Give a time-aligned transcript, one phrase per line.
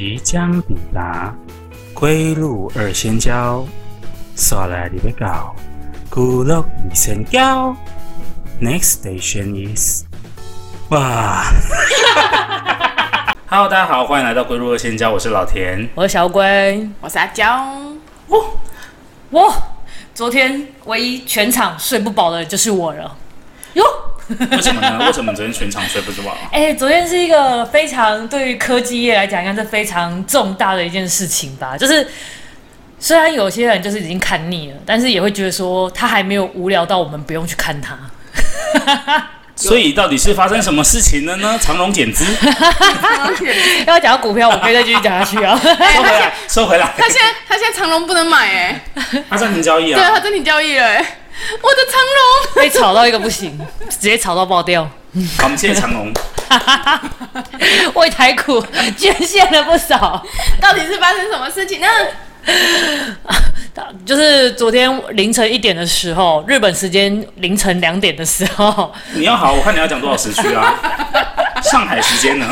[0.00, 1.30] 即将抵达
[1.92, 3.66] 龟路二仙交，
[4.34, 5.54] 刷来你要到
[6.08, 7.76] 古乐二仙交。
[8.62, 10.04] Next station is，
[10.88, 11.44] 哇
[13.46, 17.62] ！Hello，大家好，欢迎来到龟路二仙交，我是老田，我是小龟，我是阿娇。
[18.28, 18.52] 哦，
[19.28, 19.54] 我
[20.14, 23.14] 昨天唯一全场睡不饱的就是我了。
[23.74, 23.84] 哟。
[24.50, 25.04] 为什么呢？
[25.06, 26.36] 为什么昨天全场睡不着啊？
[26.52, 31.76] 哎、欸，昨天是一个非常对于科技业来讲，应该是非常重大的一件事情吧。
[31.76, 32.06] 就是
[32.98, 37.98] 虽然有些人就是已经看腻了，但是也会觉得说他还没有无聊到我们不用去看他。
[39.56, 41.58] 所以到底是发生什么事情了呢？
[41.60, 42.24] 长荣减资。
[43.86, 45.54] 要讲到股票，我可以再继续讲下去啊。
[45.60, 46.90] 收回来，收回来。
[46.96, 50.00] 他现在他现在长荣不能买哎、欸，他暂停交易啊。
[50.00, 51.06] 对，他暂停交易了哎、欸。
[51.62, 53.58] 我的长荣被吵到一个不行，
[53.88, 54.84] 直接吵到爆掉。
[55.38, 56.12] 好，我们谢谢长荣，
[57.94, 58.64] 为台苦
[58.96, 60.24] 捐献了不少。
[60.60, 61.86] 到底是发生什么事情呢？
[64.06, 68.92] 就是昨天凌晨一点的时候，日本时间凌晨两点的时候。
[69.14, 70.74] 你要好，我看你要讲多少时区啊？
[71.62, 72.46] 上海时间呢？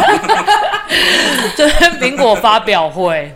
[1.56, 3.34] 就是苹果发表会，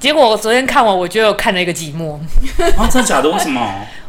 [0.00, 2.14] 结果我昨天看完，我就又看了一个寂寞。
[2.76, 3.28] 啊，真的假的？
[3.28, 3.60] 为什么？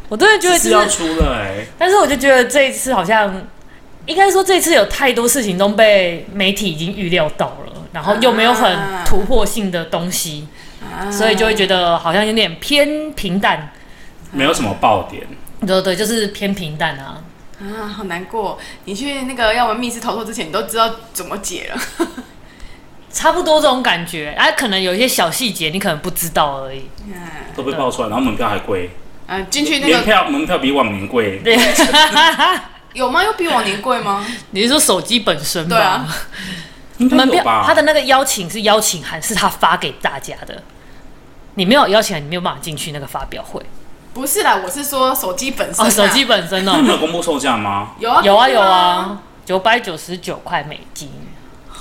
[0.08, 3.46] 我真的觉得是要出了哎，但是我就觉得这一次好像，
[4.06, 10.48] 应该说这一次有太多事情都被媒体已经预料到了，然后又没有很突破性的东西，
[11.10, 13.70] 所以就会觉得好像有点偏平淡，
[14.32, 15.26] 没有什么爆点。
[15.66, 17.22] 对对，就是偏平淡啊。
[17.60, 18.56] 啊，好难过！
[18.84, 22.06] 你去那个要玩密室逃脱之前，你都知道怎么解了，
[23.12, 24.32] 差不多这种感觉。
[24.38, 26.84] 哎，可能有一些小细节你可能不知道而已，
[27.56, 28.90] 都被爆出来，然后门票还贵。
[29.30, 31.54] 嗯，进去那个门票门票比往年贵，对，
[32.94, 33.22] 有吗？
[33.22, 34.26] 有比往年贵吗？
[34.52, 35.68] 你是说手机本身吗？
[35.68, 36.08] 对啊，
[36.98, 40.62] 门票他的那个邀请是邀请函，是他发给大家的。
[41.56, 43.60] 你没有邀请函，你没有办法进去那个发表会。
[44.14, 45.86] 不是啦，我是说手机本身、啊。
[45.86, 46.72] 哦，手机本身哦。
[46.76, 47.90] 你没有公布售价吗？
[47.98, 51.10] 有啊，有啊，有啊，九百九十九块美金，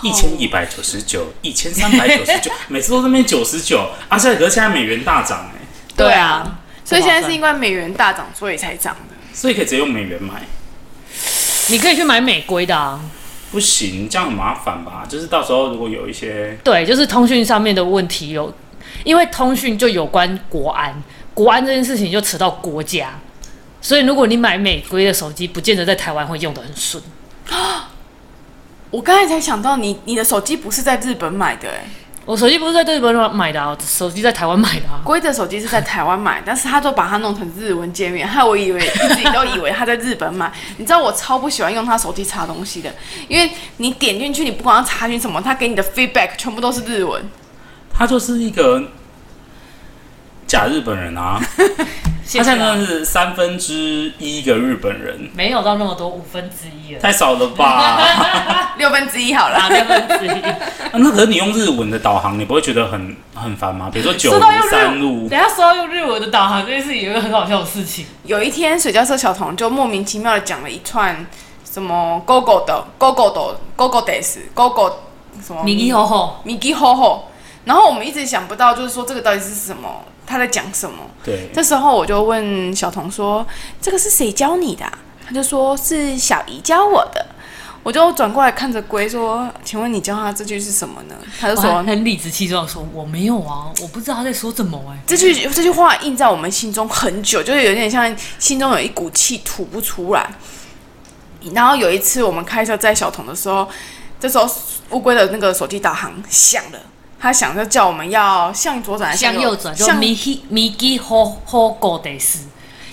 [0.03, 3.89] 一千一百九十九，一千三百九十九， 每次都这边九十九。
[4.09, 5.61] 啊，现在可是现在美元大涨哎。
[5.95, 6.59] 对啊。
[6.87, 9.15] 所以现在是因为美元大涨，所以才涨的。
[9.33, 10.41] 所以可以直接用美元买。
[11.67, 12.97] 你可以去买美规的啊。
[13.51, 15.05] 不行，这样很麻烦吧？
[15.05, 16.57] 就是到时候如果有一些……
[16.63, 18.53] 对，就是通讯上面的问题有，
[19.03, 20.95] 因为通讯就有关国安，
[21.33, 23.19] 国安这件事情就扯到国家，
[23.81, 27.03] 所以如果你买美规的手机，不见得在台湾会用的很顺。
[28.91, 31.89] 我刚才才想到你，你你的手机不是在日本买的哎、欸。
[32.27, 34.99] 我手机不是在日本买的啊，手机在台湾买的啊。
[35.01, 40.51] 龟的手机是在台湾买，但是他都把它弄成日文界面，害我以为自己都以为他在日本买。
[40.75, 42.93] 你知道我超不喜欢用他手机查东西的，
[43.29, 47.23] 因为你点进去，你不管要查询什么，他给你的 feedback 全部都是日文。
[47.93, 48.83] 他就是一个
[50.45, 51.39] 假日本人啊。
[52.35, 58.73] 他现在是三分之一个日本人，没有到那么多，五分之一了，太少了吧？
[58.77, 60.41] 六分之一好了，六分之一。
[60.91, 63.89] 那可是你用日文的导航，你不会觉得很很烦吗？
[63.93, 68.05] 比如说九如三路，等下说到用日文的导航这件事情，有一个很好笑的事情。
[68.23, 71.25] 有一天，水教社小童就莫名其妙的讲了一串
[71.63, 74.91] 什么 “gogo 的 gogo 的 gogo days “go go”
[75.41, 77.31] 什么米基吼吼米基吼吼”，
[77.63, 80.03] 然后我们一直想不到，就是说这个到底是什么。
[80.27, 80.97] 他在讲什么？
[81.23, 83.43] 对，这时候我就问小童说
[83.81, 87.25] ：“这个是谁教你的啊？”他就说是小姨教我的。
[87.83, 100.29] 我就转过来看着龟说：“请问你教他这句是什么呢？”他就说很理直气壮说：“我没有啊，我不知道他在说什么。”哎，这句这句话印在我们心中很久，就是有点像心中有一股气吐不出来。
[101.53, 103.65] 然后有一次我们开车载小童的时候，
[104.19, 104.49] 这时候
[104.89, 106.79] 乌龟的那个手机导航响了。
[107.19, 109.73] 他想着叫我们要向左转还是向右转？
[109.75, 112.39] 就米基米基吼吼狗得是，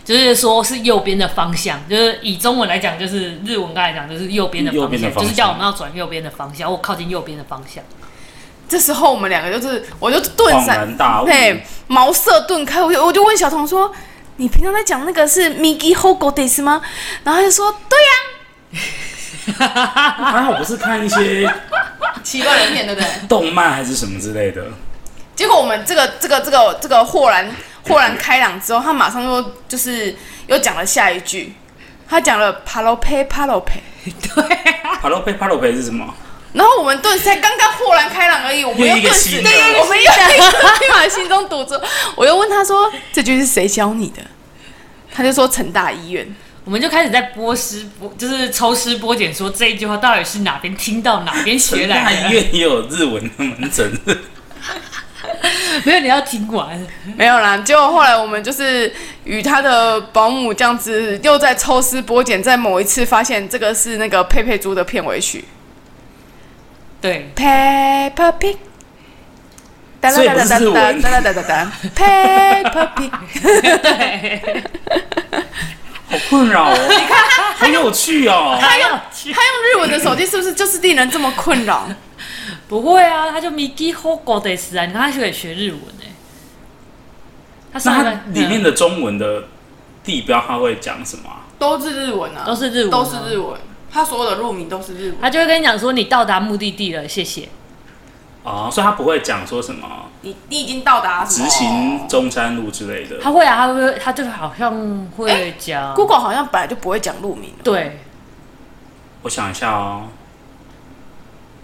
[0.05, 1.79] 就是说是右边的方向。
[1.89, 7.85] 就是以中文来讲，就是日文刚才讲，就是右边的方向，就是叫我们要转右边的方向，或靠近右边的方向。
[8.67, 10.97] 这时候我们两个就是，我就顿闪，
[11.27, 12.82] 对，茅塞顿开。
[12.82, 13.93] 我就我就问小童说
[14.37, 16.81] ：“你平常在讲那个是米基吼狗得是吗？”
[17.23, 18.09] 然后他就说：“对呀、
[19.59, 21.47] 啊。”还好不是看一些
[22.23, 23.09] 奇怪的片，对不对？
[23.29, 24.65] 动漫还是什么之类的。
[25.35, 27.51] 结果我们这个这个这个这个豁然
[27.89, 30.15] 豁然开朗之后，他马上又就是
[30.47, 31.55] 又讲了下一句，
[32.09, 34.56] 他讲了帕罗佩帕罗佩，对，
[35.01, 36.15] 帕罗佩帕罗佩是什么？
[36.53, 41.75] 然后我们顿时才刚刚豁然开朗而已，我们又顿时对，我们又立马心中堵住。
[42.15, 44.23] 我又问他说：“这句是谁教你的？”
[45.12, 46.25] 他就说：“成大医院。”
[46.64, 52.28] 我们就开始在剥丝剥，就是抽丝剥茧，说这一句话到底是哪边听到哪边学来的。
[52.28, 53.93] 医院也有日文的门诊。
[55.84, 56.87] 没有，你要听完。
[57.16, 58.90] 没有啦，结果后来我们就是
[59.25, 65.44] 与他的保姆这样子，又在抽丝剥茧，在某一次发现这个是那个佩佩猪的片尾曲。
[67.00, 68.56] 对，Peppa Pig。
[70.10, 71.02] 所以不是日文。
[71.02, 73.10] Peppa Pig。
[73.82, 74.64] 对。
[76.19, 78.56] 好困扰哦， 你看，很有趣哦。
[78.61, 81.88] 他用 他用日文的手机，是不是就是令人这么困扰？
[82.69, 86.12] 不会啊，他就 Miki Hogo 的是啊，你看他就可以学日文哎。
[87.72, 89.44] 他那他里面的中文的
[90.05, 91.31] 地标他会讲什么？
[91.58, 93.58] 都是日文啊，都是日文，都是日文。
[93.93, 95.17] 他所有的路名都是日文。
[95.20, 97.49] 他就会跟你讲说，你到达目的地了，谢谢。
[98.44, 99.88] 哦，所以他不会讲说什么。
[100.20, 103.19] 你你已经到达执行中山路之类的。
[103.19, 104.73] 他会啊，他会，他就好像
[105.17, 105.94] 会讲、欸。
[105.94, 107.52] Google 好像本来就不会讲路名。
[107.62, 108.00] 对。
[109.23, 110.05] 我想一下哦。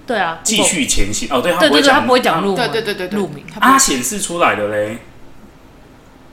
[0.06, 0.38] 对啊。
[0.42, 2.56] 继续前行哦，对，他不会讲，他不会讲路。
[2.56, 3.44] 对对对对路名。
[3.60, 4.98] 啊，显示出来的嘞，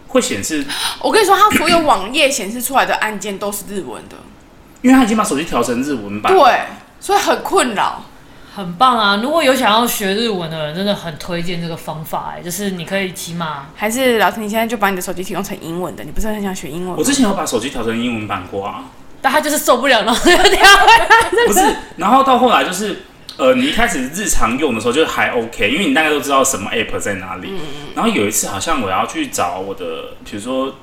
[0.08, 0.66] 会显示。
[1.02, 4.16] 我跟你说，他所有网页显示出来的按键都是日文的，
[4.82, 6.34] 因为他已经把手机调成日文版。
[6.34, 6.62] 对，
[7.02, 8.04] 所以很困扰。
[8.58, 9.20] 很棒啊！
[9.22, 16.98] 如果有想要学日文的人，真的很推荐这个方法哎，就是你可以起码还是老师，你现在就把你的手机提供成英文的，你不是很想学英文？
[16.98, 18.86] 我之前有把手机调成英文版过啊，
[19.22, 21.08] 但他就是受不了，然后就调回来。
[21.46, 23.04] 不是，然后到后来就是，
[23.38, 27.50] 呃，你一开始日常用的时候就还 OK，因为你大概都知道什么 App 在哪里。
[27.52, 27.88] 嗯嗯。
[27.94, 29.86] 然后有一次好像我要去找我的，
[30.26, 30.74] 比如说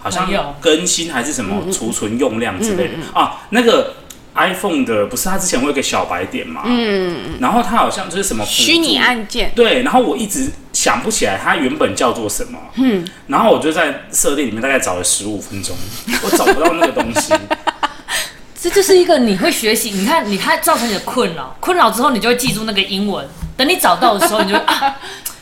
[0.00, 0.28] 好像
[0.60, 3.94] 更新还是什么储存用量之类的啊，那个。
[4.34, 6.62] iPhone 的不是它之前会有个小白点嘛？
[6.64, 15.76] 嗯，然后它好像就是什么虚拟按键，对，然后我一直想不起来它原本叫做什么，嗯，然后我就在设定里面大概找了十五分钟，
[16.22, 17.32] 我找不到那个东西。
[18.60, 23.26] 这就是一个你会学习，你看，你看造成你的困扰，困扰之后你就会记住那个英文，
[23.58, 24.96] 等你找到的时候，你就会啊。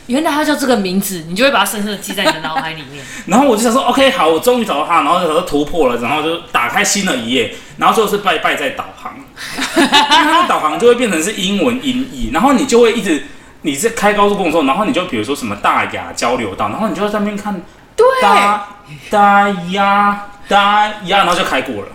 [0.07, 3.03] 原来他叫这个名字，你就会把它深深的记在你的脑海里面。
[3.27, 9.15] 然后我就想说，OK，好，我终于找到它，然后就突破了，然后就打开新的一页，然后最后是拜拜在导航，
[9.77, 13.23] 因为它的导航就会变成是英文音译，然后你就会一直
[13.61, 17.61] 你在开高速公路的时候，然后你就比如说什么大雅交流道，然后你就在那边看，
[17.95, 18.67] 对，大
[19.09, 21.87] 大雅大雅，然后就开过了，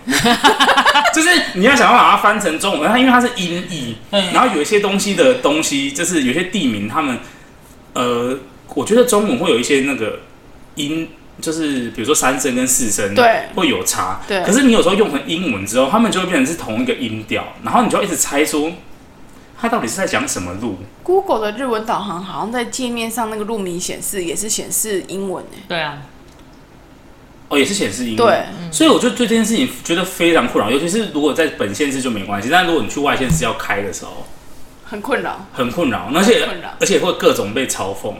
[1.13, 3.95] 就是你要想要把它翻成中文，它因为它是音译，
[4.33, 7.19] 然后有一些东西的东西，就是有些地名他们。
[7.93, 8.37] 呃，
[8.75, 10.19] 我觉得中文会有一些那个
[10.75, 11.09] 音，
[11.41, 14.21] 就是比如说三声跟四声，对，会有差。
[14.27, 14.43] 对。
[14.43, 18.71] 可是你有时候用成英文之后，他们就会变成是同一个音调，然后你就要一直猜出
[19.59, 20.77] 他到底是在讲什么路。
[21.03, 25.63] Google 的日文导航好像在界面上那个路名显示也是显示英文诶。
[25.67, 26.03] 对啊。
[27.49, 28.17] 哦，也是显示英文。
[28.17, 28.71] 对。
[28.71, 34.27] 所以我就对这件事情觉得非常困扰，尤其是如果在本县市就没关系，但如果你去外县市要开的时候。
[34.89, 36.47] 很困扰，很困扰，而且
[36.79, 38.13] 而且会各种被嘲讽，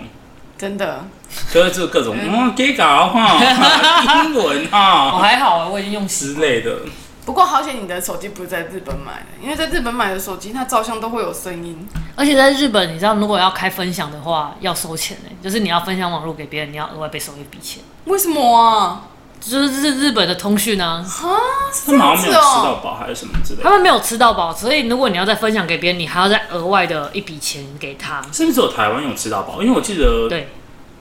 [0.58, 1.06] 真的，
[1.52, 6.80] 就是这各种嗯，给搞 哈，英文哈，我还好啊，我已经用之类的。
[7.26, 11.88] 不过好险你的手机不是在日本买的，因为在日本买的手机，它照相都会有声音。
[12.16, 17.84] 而且在日本，你知道，如果要开分享的话，要收钱呢，就是你要分享网络给别人，你要额外被收一笔钱。
[18.06, 19.09] 为什么啊？
[19.40, 21.04] 就是日日本的通讯呢？
[21.06, 21.38] 啊，
[21.86, 23.64] 他们好像没有吃到饱还是什么之类的。
[23.64, 28.22] 他们没有吃到饱，所以如果你要再分享给别人，你还要再额外的一笔钱给他。
[28.32, 29.62] 是不是只有台湾有吃到饱？
[29.62, 30.50] 因为我记得对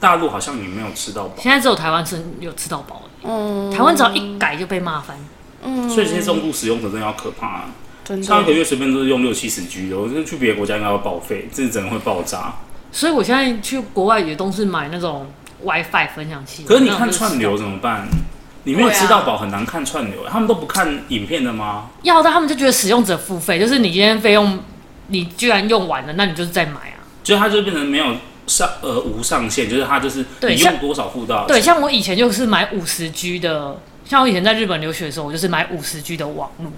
[0.01, 1.35] 大陆好像也没有吃到饱。
[1.39, 3.29] 现在只有台湾是有吃到饱的。
[3.29, 5.17] 嗯，台湾只要一改就被骂翻。
[5.63, 7.65] 嗯，所以这些重度使用者真的要可怕啊！
[8.23, 12.55] 上一个月随便都是用六七十 G 的，我觉得去别的国家应该要报废，这整个会爆炸。
[12.91, 15.27] 所以我现在去国外也都是买那种
[15.63, 16.65] WiFi 分享器。
[16.65, 18.09] 可是你看串流怎么办？
[18.65, 21.91] 你没有吃到饱，很难看串流，他们都不看影片的吗？
[22.03, 24.59] 要的，他们就觉得使用者付费，就是你今天费用，
[25.07, 27.01] 你居然用完了，那你就是再买啊。
[27.25, 31.47] 所以它就变成没有上呃无上限，就是它就是你用多少付多少。
[31.47, 36.73] 对，像我以前就是买五十 G 的，像我以前在日本留学的时候，我就是买五十 G 的网络，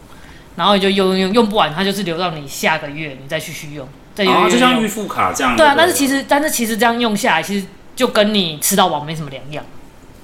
[0.56, 4.50] 然后你就用用用用不完，它就是留到你下个月你再继续用，再用，用，用。
[4.50, 5.56] 就像预付卡这样。
[5.56, 9.64] 对啊，但是其实但是其实这样用下来，其实就跟你吃到饱没什么两样。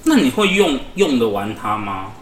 [0.07, 2.13] 那你会用用得完它吗？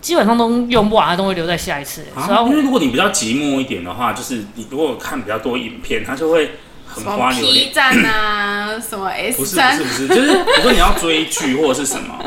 [0.00, 2.04] 基本上都用不完，它都会留在下一次。
[2.14, 6.52] 啊，因为如果你比较寂寞一点的话，就是你如果看比较多影片，它就会
[6.86, 7.52] 很花流量。
[7.52, 9.78] P 站啊，什么 S 三？
[9.78, 12.18] 不是不是不是，就是如果你要追剧或者是什么，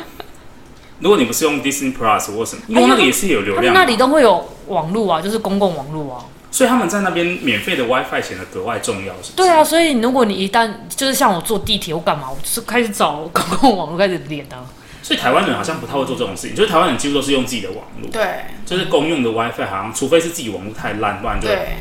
[0.99, 6.25] 如果你不是用 Disney Plus 或什么，因为那个也是有流量，那里都会有网络啊，就是公共网络啊。
[6.49, 9.33] 所以他们在那边免费的 WiFi 显得格外重要，是不是？
[9.35, 12.29] 对啊，所以如果你一旦就是像我坐地铁，我干嘛？
[12.31, 14.63] 我就是开始找公共网络开始连啊。
[15.05, 21.73] 所以台湾人好像不太会做这种事情，就是台湾人几乎都是用自己的网络，对，就是公用的 WiFi，好像除非是自己网络太烂，不然就对，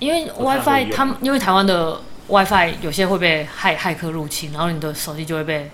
[0.00, 5.70] 因为 WiFi 他们因为台湾的 WiFi 有些会被骇骇客入侵，然后你的手机就会被。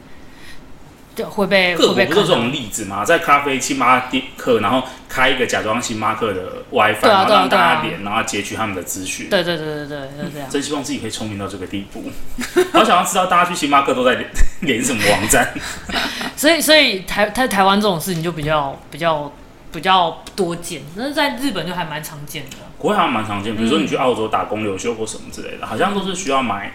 [1.14, 3.04] 就会被各国不是这种例子嘛？
[3.04, 9.28] 在咖啡星巴克，然后开一个假装星巴克的 WiFi，、对啊、然后让大家连，然后截取他们的资讯。
[9.30, 10.50] 对对对对对，就这样。
[10.50, 12.04] 真希望自己可以聪明到这个地步。
[12.72, 14.28] 好想要知道大家去星巴克都在连，
[14.62, 15.54] 连什么网站。
[16.36, 19.32] 所以，所以台台台湾这种事情就比较比较
[19.72, 22.56] 比较多见，但是在日本就还蛮常见的。
[22.76, 26.74] 国外好像蛮常见，比如说你去澳洲打工留学或什么之类的，嗯、好像都是需要买。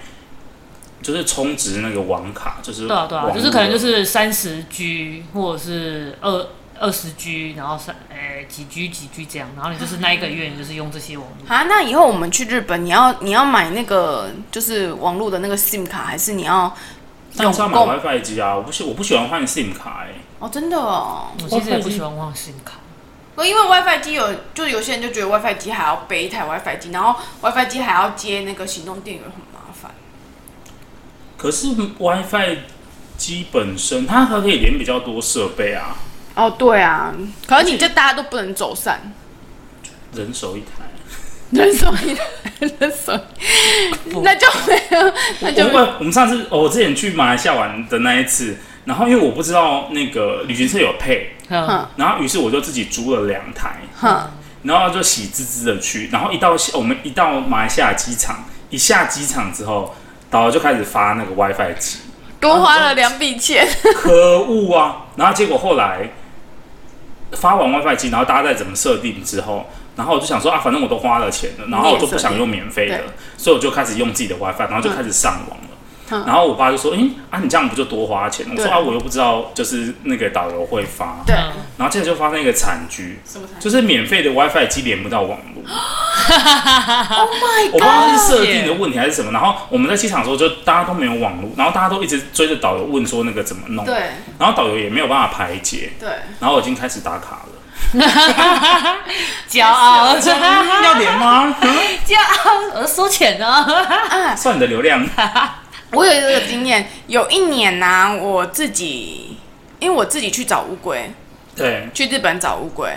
[1.02, 6.48] 就是充值那个网卡，就是对啊对啊，就是可能就是三十 G 或者是二
[6.80, 11.64] 二十 G，然后三诶、欸、几 G 几 G 这样，然后你就是那一个月你就是用这些网络啊。
[11.64, 16.74] 那以后我们去日本，你要你要买那个就是网络的那个 SIM 卡，还是你要
[17.40, 18.56] 用要买 WiFi 机啊？
[18.56, 20.16] 我不喜我不喜欢换 SIM 卡哎、欸。
[20.40, 22.74] 哦，真的哦，我其实也不喜欢换 SIM 卡。
[23.38, 29.26] 因为 WiFi 机有，就有些人就觉得 WiFi 机还要背一台 WiFi 机，然后 WiFi 机还要接那个行动电源。
[31.40, 31.68] 可是
[31.98, 32.58] WiFi
[33.16, 35.96] 机本身它还可以连比较多设备啊。
[36.36, 37.14] 哦，对啊，
[37.48, 39.14] 可是你就大家都不能走散，
[40.14, 40.84] 人手一台，
[41.52, 42.24] 人手一台，
[42.80, 43.18] 人手，
[44.22, 45.94] 那就没有，那就没有。
[46.00, 54.30] 我们上次、哦、我之前去马来西亚玩的那一次，然后因为我不知道那个旅行社有配，嗯、然后于是我就自己租了两台，嗯、
[54.64, 59.96] 然后就喜滋滋的去，然后一到我们一到马来西亚机场，一下机场之后。
[60.30, 62.00] 导游就开始发那个 WiFi 机，
[62.40, 65.08] 多花了两笔钱，可恶啊！
[65.16, 66.10] 然后结果后来
[67.32, 73.02] 发完 WiFi 机，然后大家再怎么设定之后，然后我就想说啊，反正我都花了钱了，然后我就不想用免费的，
[73.38, 75.69] 所以我就开始用自己的 WiFi，然后就开始上网了。
[76.12, 81.36] 嗯然后我爸就说：“哎、欸，啊，你这样不就多花钱？”我说：“啊，我又不知道，就是那个导游会发。”对。
[81.78, 83.20] 然后接着就发生一个惨剧，
[83.60, 85.64] 就是免费的 WiFi 机连不到网络。
[86.30, 87.74] Oh my god！
[87.74, 89.32] 我不知道是设定的问题还是什么。
[89.32, 93.84] 然后我们在机场的时候，就大家都没有网络，然后大家都一直追着导游问说那个怎么弄。
[93.86, 93.96] 对。
[94.38, 95.92] 然后导游也没有办法排解。
[96.00, 96.10] 对。
[96.40, 97.50] 然后我已经开始打卡了。
[99.50, 100.14] 骄傲，
[100.84, 101.56] 要脸吗？
[102.06, 103.66] 骄傲，我收钱呢。
[104.38, 105.04] 算你的流量。
[105.92, 109.38] 我有一个经验，有一年呢、啊，我自己
[109.80, 111.12] 因为我自己去找乌龟，
[111.56, 112.96] 对，去日本找乌龟，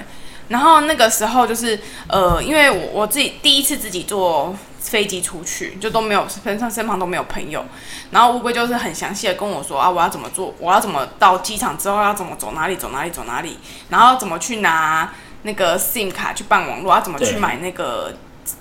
[0.49, 7.65] 然后那个时候就是呃，因为我我自己第一次自己坐飞机出去，就都没有身上身旁都没有朋友，
[8.11, 13.57] 然后乌龟就是很详细的跟我说啊，我要怎么做，我要怎么到机场之后要怎么走哪里走哪里走哪里，
[13.89, 18.15] 然后怎么去拿那个 SIM 卡去办网络，要怎么去买那个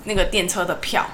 [0.04, 1.04] 那个电车的票。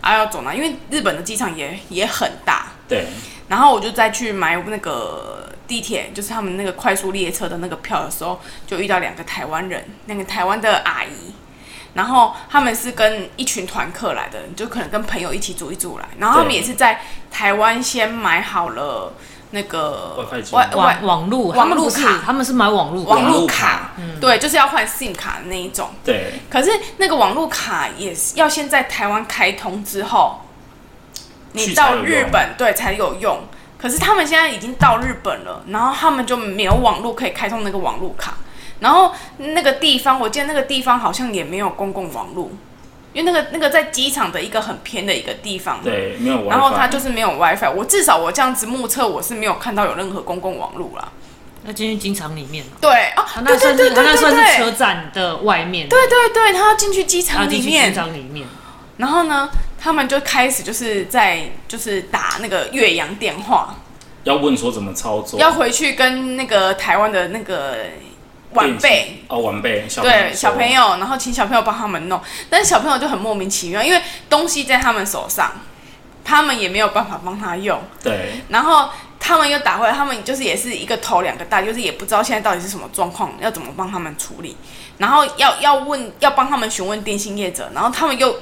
[0.00, 0.54] 啊，要走哪？
[0.54, 2.72] 因为日本的机场也也很大。
[2.88, 3.06] 对。
[3.48, 11.34] 然后我就再去买那个地铁，就是他们那个快速列车的那个票的时候，就遇到两个台湾人，那个台湾的阿姨。
[11.94, 16.08] 然后他们是跟一群团客来的，就可能跟朋友一起组一组来。
[16.18, 19.12] 然后他们也是在台湾先买好了。
[19.52, 23.90] 那个网网网络网路卡，他们是买网络网路卡，
[24.20, 25.90] 对，就是要换 SIM 卡的那一种。
[26.04, 26.34] 对。
[26.48, 30.40] 可是那个网络卡也是要先在台湾开通之后，
[31.52, 33.40] 你到日本对才有用。
[33.76, 38.34] 可是他们现在已经到日本了，然后他们就没有网络可以开通那个网络卡，
[38.78, 42.52] 然后那个地方，我记得那个地方好像也没有公共网路。
[43.12, 47.72] 因为那个那个在机场的一个很偏的一个地方，对，没有 WiFi，然后它就是没有 WiFi。
[47.74, 51.08] 我至少我这样子目测，我是没有看到有任何公共网络啦。
[51.64, 55.88] 那进去机场里面对哦，那算是它那算是车站的外面。
[55.88, 57.90] 对对对，他要进去机场里面。
[57.90, 58.46] 机场里面。
[58.96, 63.74] 然后呢，他们就开始就是在就是打那个岳阳电话，
[64.22, 67.76] 要问说怎么操作，要回去跟那个台湾的那个。
[68.52, 75.52] 晚辈哦，晚辈小对小朋友，然后请小朋友帮他们弄，但是小朋友就很莫名其妙，因为东西在他们手上，
[76.24, 77.80] 他们也没有办法帮他用。
[78.02, 78.42] 对。
[78.48, 78.90] 然后
[79.20, 84.56] 他们又打回来，他们就是也是一个头两个大，就是也不知道现在到底是什么状况，要怎么帮他们处理。
[84.98, 88.36] 然后要要问，要帮他们询问电信业者，然后他们又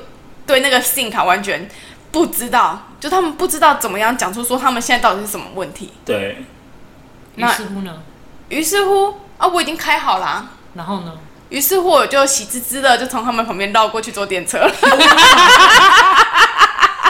[0.46, 1.68] 对那个 SIM 卡完全
[2.10, 5.92] 不知道，就他们不知道怎么样讲出说他们现在到底是什么问题。
[6.06, 6.38] 对。
[7.36, 8.02] 于是乎呢？
[8.48, 9.14] 于是乎。
[9.38, 10.46] 啊，我已经开好了、啊。
[10.74, 11.12] 然后呢？
[11.48, 14.58] 于是乎，我就喜滋滋的就从他们旁边绕过去坐电车。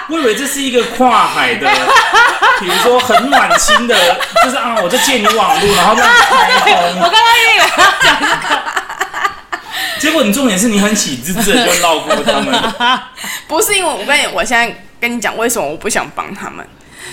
[0.09, 1.69] 我以为这是一个跨海的，
[2.61, 3.97] 比如说很暖心的，
[4.45, 6.73] 就是啊，我就借你网络，然后让你开通。
[7.03, 8.63] 我刚刚也以为要讲这个。
[9.99, 12.73] 结果你重点是你很喜滋滋的就绕过他们。
[13.49, 16.65] 不是因为我跟你，我现在跟你讲为什么我不想帮他们。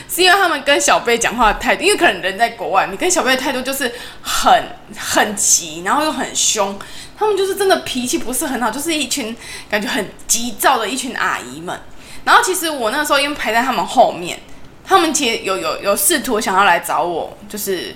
[0.07, 4.63] 是因为他们跟小贝讲话的态度，因为可能人在国外，你跟小贝的态度就是很
[4.97, 6.77] 很急，然后又很凶。
[7.17, 9.35] 他们就是真的脾气不是很好，就是一群
[9.69, 11.79] 感觉很急躁的一群阿姨们。
[12.23, 14.39] 然后其实我那时候因为排在他们后面，
[14.83, 17.95] 他们其实有有有试图想要来找我，就是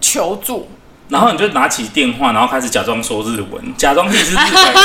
[0.00, 0.68] 求助。
[1.10, 4.82] 然后你就拿起电话，然后开始假装说日文，假装自己是日本人，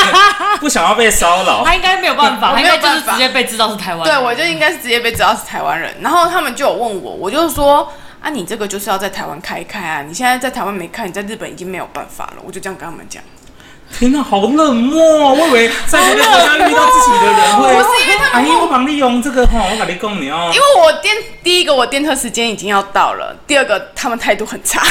[0.60, 1.64] 不想要被骚扰。
[1.64, 4.18] 他应该没有办法，我没有办法，他应该就是直接被知道是台湾人。
[4.18, 5.96] 对，我就应该是直接被知道是台湾人。
[6.02, 7.88] 然后他们就有问我，我就说
[8.22, 12.42] 啊，你这个就是要在台湾开一开啊，你现在在台湾没开，你在日本已经没有办法了。
[12.44, 13.22] 我就这样跟他们讲。
[13.98, 15.36] 天哪，好冷漠！
[15.36, 20.52] 我以为在别的国家遇到自己的人会，不是因为他们，哎，我帮利用这个哈，我跟你讲你哦。
[20.52, 24.82] 因为我电第一个我电车时间已经要到了，第二个他们态度很差。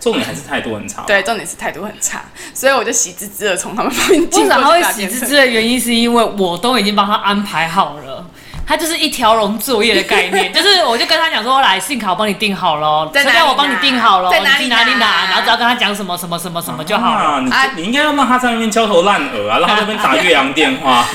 [0.00, 1.02] 重点还是态度很差。
[1.06, 2.22] 对，重点是态度很差，
[2.54, 4.40] 所以我就喜滋滋的从他们旁边经过。
[4.40, 8.26] 为什么会喜滋滋的原因，是因为我都已经帮他安排好了。
[8.66, 17.50] 他就是一条龙作业的概念， 就是我就跟他讲说，来信卡我帮你订好了，车票我帮你订好了，在哪里哪里拿，然后只要跟他讲什么什么什么什么就好了。
[17.50, 21.06] 啊、你你应该要让他在那边焦头烂额啊，让他在那边打岳阳电话。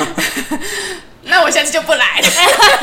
[1.26, 2.28] 那我下次就不来了。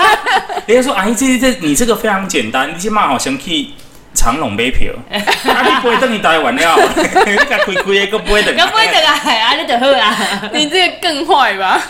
[0.67, 3.71] 人家说，阿姨，这这你这个非常简单，你先骂好像去
[4.13, 6.77] 长隆买票， 啊，你不会等你台湾了，
[7.27, 8.55] 你个亏亏的，个不会等。
[8.57, 11.81] 个不会等啊，啊，你就好啊，你这个更坏吧？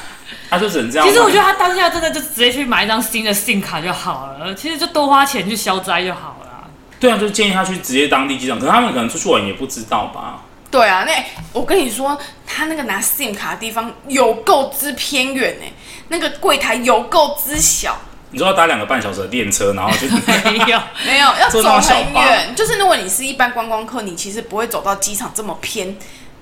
[0.49, 1.07] 他就只能这样。
[1.07, 6.69] 其实我觉得他当下真的就直接去买一张新的信卡就好了，其实就多花钱去消灾就好了。
[6.99, 10.43] 对啊，就建议他去直接当地机场，可是他们可能出去玩也不知道吧？
[10.71, 11.13] 对啊，那
[11.53, 15.65] 我跟你说，他那个拿信卡的地方有够之偏远呢，
[16.09, 17.97] 那个柜台有够之小。
[18.31, 20.07] 你说要搭两个半小时的电车，然后就
[20.51, 25.97] 没有没有要走很远，就是如果你是一般观光客，你其实不会走到机场这么偏。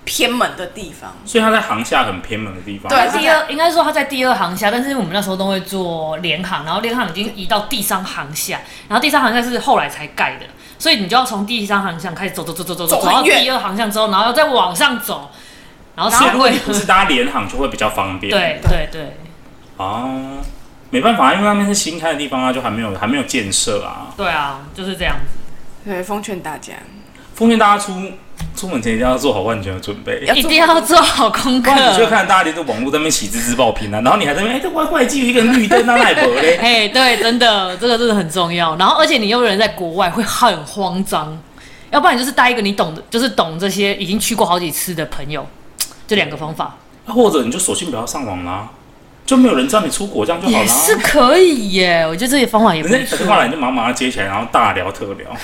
[0.04, 2.88] 偏门的地方，所以他在航下很偏门的地方。
[2.88, 10.47] 对，第二应该说他在第二航下，但是我们那时候都会坐联航，然后联航已经移到第三航下，然后第三航下是后来才盖的，
[10.78, 15.30] 所以你就要从第三航向开始走走走走走走，走到第二航向之后，然后再往上走，
[15.95, 18.30] 然后才会不是搭联航就会比较方便。
[18.30, 19.14] 对对对。
[19.76, 20.38] 哦，
[20.90, 24.12] 没办法，因为那边是新开的地方啊，就还没有还没有建设啊。
[24.16, 25.90] 对啊，就是这样子。
[25.90, 26.75] 对，奉劝大家，
[27.35, 27.92] 奉劝大家出。
[28.55, 31.72] 出门前一定要做好万全的准备，一定要做好功课。
[31.72, 36.57] 你就看大家连这网络在那边喜滋滋报平安，然后你还在那边，哎、欸，这外外机有一个绿灯，那奈何嘞？
[36.62, 38.74] 哎，对，真的，这个真的很重要。
[38.77, 41.37] 然后，而且你又有人在国外会很慌张，
[41.90, 45.46] 要不然你就是带一个你懂的，就是懂这些已经去过好几次的朋友，
[46.07, 46.77] 这两个方法。
[47.07, 48.68] 或者你就索性不要上网啦，
[49.28, 50.58] 就没有人知道你出国，这样就好了。
[50.58, 52.96] 也是可以耶，我觉得这些方法也不错。
[52.96, 55.28] 打电话来你就马上接起来，然后大聊特聊。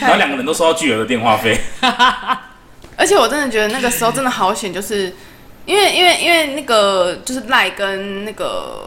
[0.00, 1.58] 然后两个人都收到巨额的电话费，
[2.96, 5.16] 而且我真的觉得那个时候真的好险，就是
[5.64, 8.86] 因为因为因为那个就是赖跟那个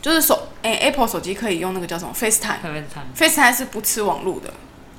[0.00, 4.50] 就是手哎、欸、Apple 手机可以用那个叫什么 FaceTime，FaceTime 是不吃网络的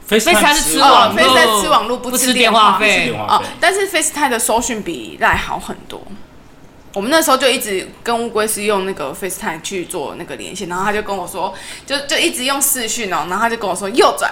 [0.08, 6.02] ，FaceTime 是吃网络，FaceTime 吃网络不吃电话费哦，但是 FaceTime 的搜讯比赖好很多。
[6.96, 11.54] 我们那时候就一直跟乌龟是用那个 FaceTime 去做那个连线，然后他就跟我说，
[11.86, 14.32] 就就一直用视讯哦，然后他就跟我说右转。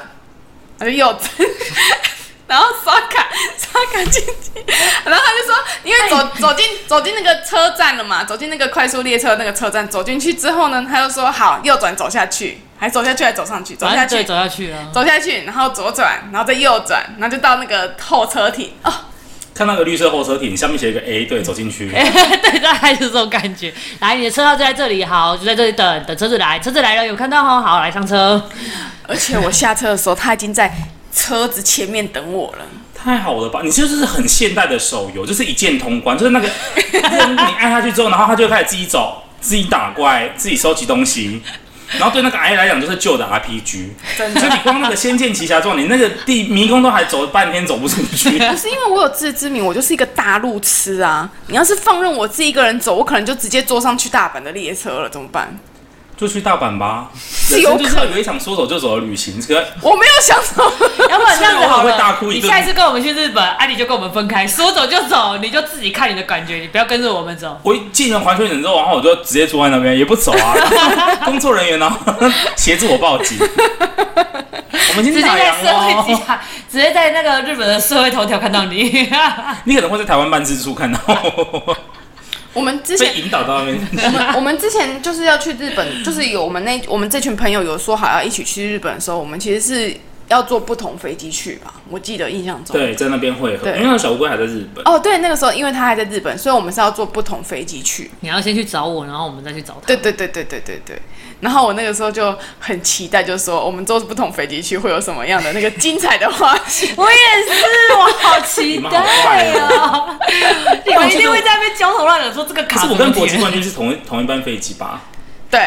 [0.79, 1.47] 他就右转，
[2.47, 4.51] 然后刷卡刷卡进去，
[5.05, 14.23] 然后他就说，因为走走进走进那个车站了嘛，走进那个快速列车那个车站，走进去之后呢，他就说好右转走下去，还走下去还走上去，走下去。
[14.23, 18.91] 走下去啊，走下去，然后左转，然后再右转，然后就到那个候车亭哦，
[19.53, 23.71] 看那个绿色候车亭，下面写一个 A，对，走进去， 对，大概是这种感觉。
[23.99, 28.49] 来，你的车号就在这里，好，就在这里等等车子来，车子来了有看到哈，好，来上车。
[29.07, 30.73] 而且我下车的时候，他已经在
[31.13, 32.65] 车子前面等我了。
[32.95, 33.59] 太好了吧？
[33.63, 36.47] 你就是很现代的手游，就是一键通关，就是那个
[36.91, 41.41] 你按下去之后，然后他就会开始自己走、自己打怪、自己收集东西。
[41.99, 43.89] 然后对那个 AI 来讲，就是旧的 RPG。
[44.17, 48.31] 就你光那个《仙剑奇侠传》，你那个地迷宫都还走了半天走不出去。
[48.49, 51.29] 不是因为我有自知之明，我就是一个大路痴啊！
[51.47, 55.57] 你要是放任我自己一个人走，我可能就直接坐上去大阪的列车了，怎么办？
[56.23, 59.39] 就去大阪吧， 是有可能就是要有一场说走就走的旅行。
[59.41, 60.63] 这个我没有想走，
[61.09, 62.47] 要不然这样子好了，会大哭一顿。
[62.47, 67.59] 你下一次跟我们去日本，艾迪就跟我们分开，说走就走，你就自己看你的感觉，你不要跟着我们走。
[67.63, 70.55] 我一进了环球影城之后，然后我就直接坐在那边，也不走啊。
[71.25, 71.91] 工作人员呢，
[72.55, 73.37] 协助我报警。
[73.39, 76.39] 我们今天直接在社会机场，
[76.71, 79.09] 直接在那个日本的社会头条看到你。
[79.63, 80.99] 你可能会在台湾办事处看到。
[81.05, 81.75] 我
[82.61, 83.87] 们之前被引导到那边。
[84.05, 89.95] 我们我们之前就是要去日本，就是有我们那我们这群朋友有说好要一起去日本的时候，我们其实是
[90.29, 91.73] 要坐不同飞机去吧？
[91.89, 92.75] 我记得印象中。
[92.75, 94.83] 对，在那边会合，因为那小乌龟还在日本。
[94.85, 98.09] 哦，对，那个时候因为他还在日本，所以我们是要坐不同飞机去。
[98.21, 99.87] 你要先去找我，然后我们再去找他。
[99.87, 101.01] 对对对对对对对。
[101.41, 106.63] 然后我那个时候就很期待，就是说我们坐不同飞机去会有什么样的那个精彩的画面。
[106.95, 107.17] 我也
[107.53, 110.17] 是，我好期待哦！
[110.87, 112.79] 你们一定会在那边焦头烂额，说这个卡。
[112.79, 115.01] 可是我跟国际冠军是同一同一班飞机吧？
[115.51, 115.59] 对，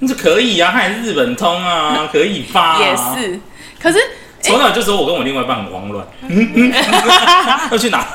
[0.00, 2.78] 那就可以啊，他也是日本通啊， 可以吧？
[2.78, 3.40] 也是，
[3.86, 3.98] 可是。
[4.42, 6.06] 从小就说，我跟我另外一半很慌乱，
[7.72, 8.06] 要去哪？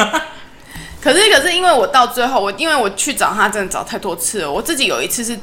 [1.01, 4.49] 可是，可是因为我到最后，我因为我去找他，真的找太多次了。
[4.49, 5.33] 我自己有一次是，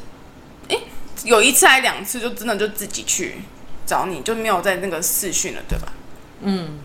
[0.68, 0.82] 哎、欸，
[1.24, 3.34] 有一次还两次，就真的就自己去
[3.84, 5.88] 找你，就没有在那个视讯了，对吧？
[6.40, 6.78] 嗯，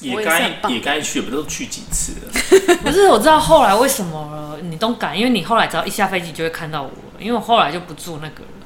[0.00, 2.76] 也该也该去，不都去几次了？
[2.84, 8.61] 不是，我知道后来为什么了，你都敢，因为你后来只要一下飞机就会看到我，因为我后来就不住那个了。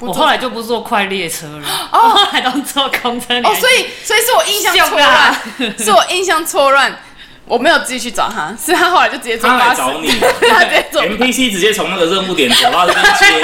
[0.00, 3.34] 我后来就不坐快列车了，哦，还都坐公车。
[3.42, 5.42] 哦，所以所以是我印象错乱，啊、
[5.78, 6.96] 是我印象错乱，
[7.46, 10.08] 我没有自己去找他，是他后来就直接坐巴士，他来找你，
[10.48, 13.42] 他直接做 NPC 直接从那个任务点走到这边接你，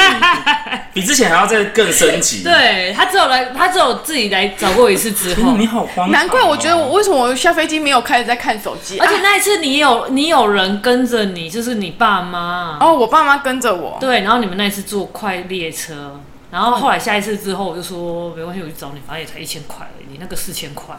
[0.95, 2.43] 比之前还要再更升级。
[2.43, 16.21] 对，他只有来，他只有自己来找过一次之后，你好慌，难怪我觉得我为什么我下飞机没有开始在看手机，而且那一次你有你有人跟着你，就是你爸妈哦，我爸妈跟着我，对，然后你们那一次坐快列车。
[16.57, 20.97] 然后后来下一次之后，我就说没关系，我去找你，反正也才一千块而已，你那个四千块，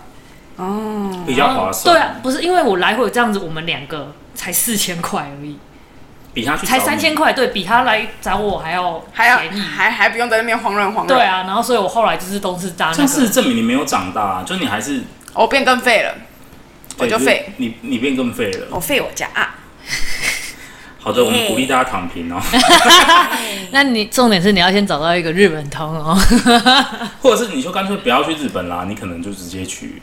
[0.58, 1.96] 哦，比较划算。
[1.96, 5.58] 对啊，不是因为我来回这样子，我们两个才四千块而已，
[6.32, 9.40] 比他去才三千块，对比他来找我还要还要
[9.76, 11.08] 还还不用在那边慌乱慌乱。
[11.08, 12.98] 对啊，然后所以我后来就是都是搭那个。
[13.00, 16.14] 但是证明你没有长大，就你还是我变更废了，
[17.00, 19.56] 我就废，你你变更废了，我废我家啊。
[21.08, 22.38] 好的，我们鼓励大家躺平哦。
[23.72, 26.14] 那你重点是你要先找到一个日本通哦，
[27.24, 30.02] 或者是你就干脆不要去日本啦，你可能就直接去，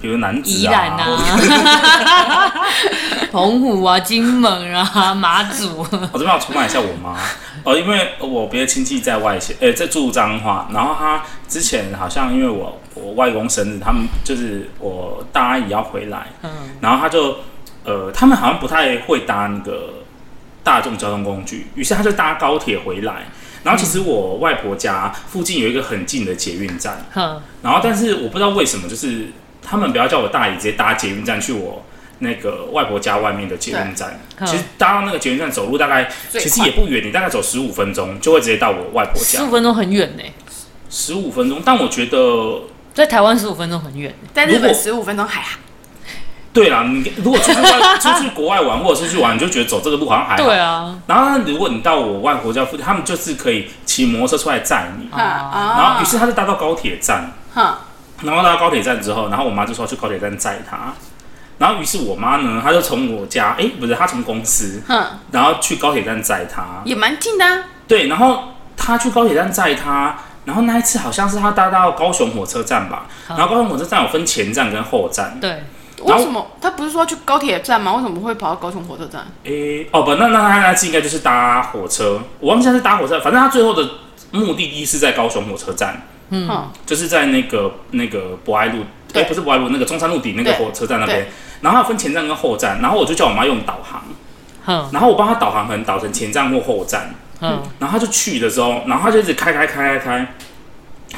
[0.00, 2.54] 比如南宜兰啊、
[3.32, 5.78] 澎湖啊、金门啊、马祖。
[5.78, 7.18] 我这边要出卖一下我妈
[7.64, 17.38] 哦，因为我别的亲戚在外县，呃，在住彰化，然后他之前好像因为我我外公生日，他们就是我大阿姨要回来，嗯，然后他就
[17.84, 19.94] 呃，他们好像不太会搭那个。
[20.64, 23.26] 大众交通工具，于是他就搭高铁回来。
[23.64, 29.28] 然后其实我外婆家附近有一个很近的捷运站，嗯，然后但是我不知道为什么，就是
[29.62, 31.84] 他们不要叫我大姨直接搭捷运站去我
[32.18, 34.18] 那个外婆家外面的捷运站。
[34.44, 39.38] 其实搭到那个捷运站走路大概其实也不远，你大概走十五分钟就会直接到我外婆家。
[39.38, 40.22] 十五分钟很远呢，
[40.90, 45.60] 十五分钟，但我觉得在台湾十五分钟很远，在日本十五分钟还好。
[46.52, 50.44] 对啦，你如果出去外出去国外玩或者出去玩，你就觉得走这个路好像还好。
[50.44, 50.94] 对啊。
[51.06, 55.08] 然后如果你到我外婆家附近，他们就是可以骑摩托车出来载你。
[55.10, 55.74] 啊。
[55.78, 57.32] 然后于是他就搭到高铁站。
[57.54, 57.78] 哈。
[58.22, 60.92] 然后到高铁站之后，然后我妈就说要去高铁站载他。
[61.56, 64.82] 然后于是我妈呢，她就从我家，哎，不是，她从公司。
[64.86, 65.06] 哼。
[65.30, 66.82] 然后去高铁站载他。
[66.84, 67.64] 也蛮近的啊。
[67.88, 73.06] 对，然后他去高铁站载他，然后那一次好像是他搭到高雄火车站吧。
[73.28, 75.38] 然后高雄火车站有分前站跟后站。
[75.40, 75.64] 对。
[76.04, 76.46] 为什么？
[76.60, 77.94] 他不是说去高铁站吗？
[77.94, 79.26] 为什么会跑到高雄火车站？
[79.44, 83.88] 诶、欸，哦不，那那他那次应该就是搭火车，我忘记他是搭火车，反正他最后的
[84.30, 88.80] 目的地是在高雄火车站，嗯，就是在那个那个博爱路，
[89.14, 91.28] 哎、欸，不是博爱路，那个中山路底那个火车站那边，
[91.60, 94.02] 然后他分前站跟后站，然后我就叫我妈用导航，
[94.66, 100.34] 嗯，然后我帮他导航，可能导成前站或后站，嗯，然后他就去的时候，然后他就一直开开开开开。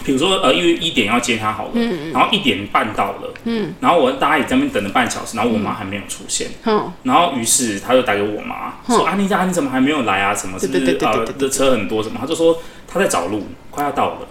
[0.05, 10.35] 比如说，呃，因为一点要接他好了，嗯、然后一点半到了，嗯、然后我大家也在那边等了半小时，然后我妈还没有出现，嗯、然后于是他就打给我妈，嗯、说：“安妮家，你怎么还没有来啊？
[10.35, 10.59] 什么？
[10.59, 14.29] 是不是呃的车很多什么？”他就说他在找路，快要到了，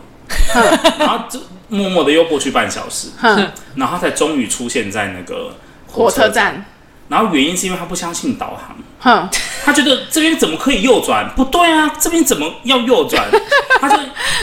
[0.56, 5.56] 嗯、然后就默默的又过去半小时，嗯、然后他才终于出现在那个
[5.88, 6.66] 火车站。
[7.14, 9.30] 然后原因是因为他不相信导航，哼，
[9.64, 11.30] 他觉得这边怎么可以右转？
[11.36, 13.24] 不对啊，这边怎么要右转？
[13.80, 13.96] 他就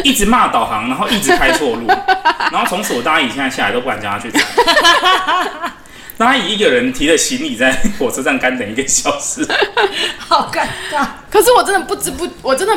[0.04, 1.88] 一直骂导航，然后一直开错路，
[2.52, 4.30] 然后从此我大姨现在下来都不敢叫他去。
[6.16, 9.44] 大姨一个人提着行李在火车站干等一个小时，
[10.16, 11.04] 好尴尬。
[11.28, 12.72] 可是我真的不知不，我真的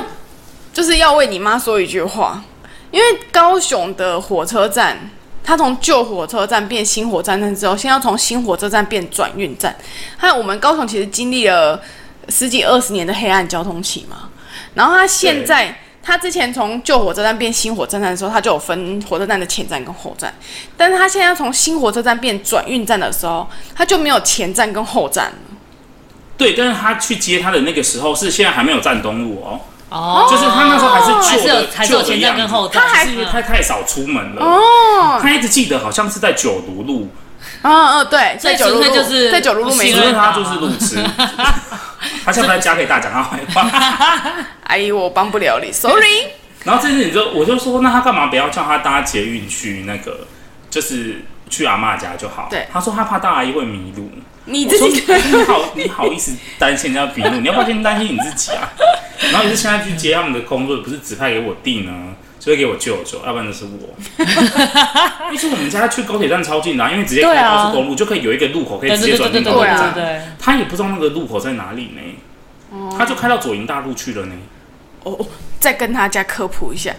[0.73, 2.41] 就是要为你妈说一句话，
[2.89, 5.11] 因为高雄的火车站。
[5.43, 9.75] 他从旧火车站变新火车站之后，现在要从新火车站变转运站。
[10.17, 11.81] 还有我们高雄其实经历了
[12.29, 14.29] 十几二十年的黑暗交通期嘛。
[14.73, 20.33] 然后他现在，对他之前从旧火车站变新火车站的时候，他就有分火车站的前站跟后站。
[20.77, 25.37] 但是他现在要从新火车站变转运站的时候，他就没有前站跟后站了。
[26.37, 29.59] 对，但是他去接他的那个时候是现在还没有站东路哦。
[29.89, 34.41] 哦，就是他那时候还是还是有旧的还是有前站旧的样子跟后站，他还是因为他太少出门了。
[34.43, 37.09] 哦，他一直记得好像是在九如路，
[37.61, 40.11] 哦哦，对，在九如路就是在九如路没因错。
[40.11, 40.97] 他就是路痴。
[42.25, 43.69] 他现在在家可以大讲他坏话。
[44.67, 46.27] 阿姨，我帮不了你，sorry。
[46.63, 50.27] 然后这次你就我就说，那他干嘛不要叫他搭捷运去那个，
[50.69, 52.47] 就是去阿妈家就好。
[52.49, 54.09] 对他说他怕大阿姨会迷路。
[54.45, 57.39] 你自己你好，你好意思担心人家笔录？
[57.39, 58.69] 你要不要 先担心你自己啊？
[59.31, 61.91] 然后也是现在去接他们的工作，不是指派给我弟呢，
[62.39, 63.95] 就会给我舅舅，要不然就是我。
[65.31, 70.35] 因为我们家去高铁站超近的、啊，因为直接开高速公路就可以有一个路口可以直接转进对对对对高铁站。
[70.37, 74.35] 他也不知道那个路口在哪里呢，他就开到左营大路去了呢。
[75.03, 75.25] 哦，
[75.59, 76.93] 再跟大家科普一下，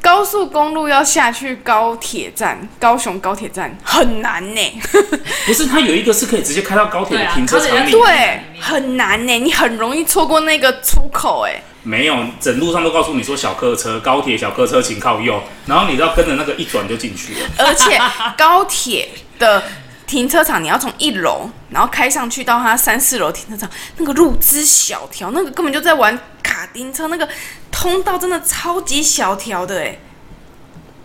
[0.00, 4.80] 高速公路要下去高铁站，高雄高铁站很难呢。
[5.46, 7.90] 不是，它有一个是可以直接开到高铁的停车场里面。
[7.90, 11.62] 对，很难呢，你很容易错过那个出口哎。
[11.84, 17.40] 没有，整路上都告诉你说小客车，高铁小客车请靠右，然后你知道跟着那个一转就进去了。
[17.56, 17.98] 而且
[18.36, 19.08] 高铁
[19.38, 19.62] 的
[20.08, 27.28] 停车场，你要从一楼，然后开上去到它三四楼停车场，那个路之小条，那个根本就在玩卡丁车，那个
[27.70, 29.98] 通道真的超级小条的哎，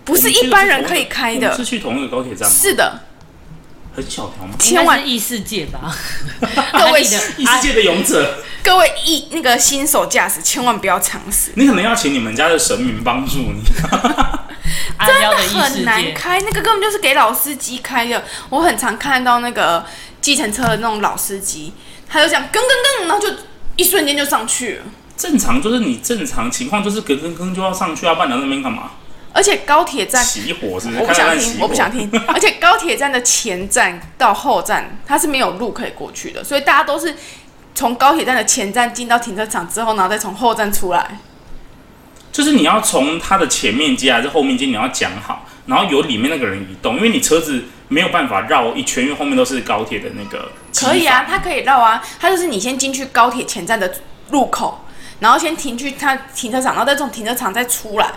[0.06, 1.54] 不是一般人可以开的。
[1.56, 2.56] 是去同一个高铁站吗？
[2.56, 3.02] 是的，
[3.94, 4.56] 很小条吗？
[4.58, 5.94] 千万异世界吧，
[6.72, 7.02] 各位
[7.38, 13.62] 异世界的勇者，各位异那个新手驾驶千万不要尝试，你可能要请你们家的神明帮助你。
[15.06, 18.24] 真的很难开，那个根本就是给老司机开的。
[18.50, 19.86] 我很常看到那个
[20.22, 21.74] 计程车的那种老司机，
[22.08, 23.34] 他就这样跟跟跟，然后就
[23.76, 24.84] 一瞬间就上去了。
[25.18, 28.92] 正常就是你正常情况就是跟跟跟就要上去啊，不然你在那边干嘛？
[29.34, 31.00] 而且高铁站起火是不是？
[31.00, 32.10] 我不想听，我不想听。
[32.28, 37.16] 而且高铁站的前站到后站，它是没有路可以过去的，所以大家都是
[37.74, 41.18] 从高铁站的前站进到停车场之后，然后再从后站出来。
[42.34, 50.52] 就是你要从它的前面接还是后面接，你要讲好，然后由里面那个人移动，因为你车子没有办法绕一圈，因为后面都是高铁的那个。
[50.76, 53.94] 可以啊，它可以绕啊，它就是你先进去高铁前站的
[54.32, 54.84] 入口，
[55.20, 58.12] 然后先停去它停车场，然后再从停车场再出来。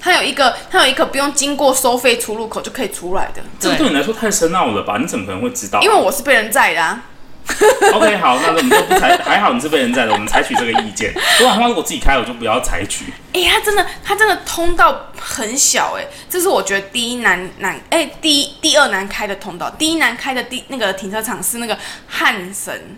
[0.00, 3.42] 它有一个，它有一个不用经过收费出入口就可以出来的。
[3.58, 4.96] 这个对你来说太深奥了吧？
[4.98, 5.82] 你怎么可能会知道啊？
[5.82, 7.02] 因为我是被人载的啊。
[7.94, 11.12] OK，好，那我们就不采，还好你是被人载的，我们采取这个意见。
[11.38, 13.06] 如果他妈如果自己开，我就不要采取。
[13.32, 22.96] 哎、欸，它真的，他真的通道很小哎、欸，这是我觉得第一难难，哎、欸，第一第二难开的通道，第一难开的第那个停车场是那个汉神，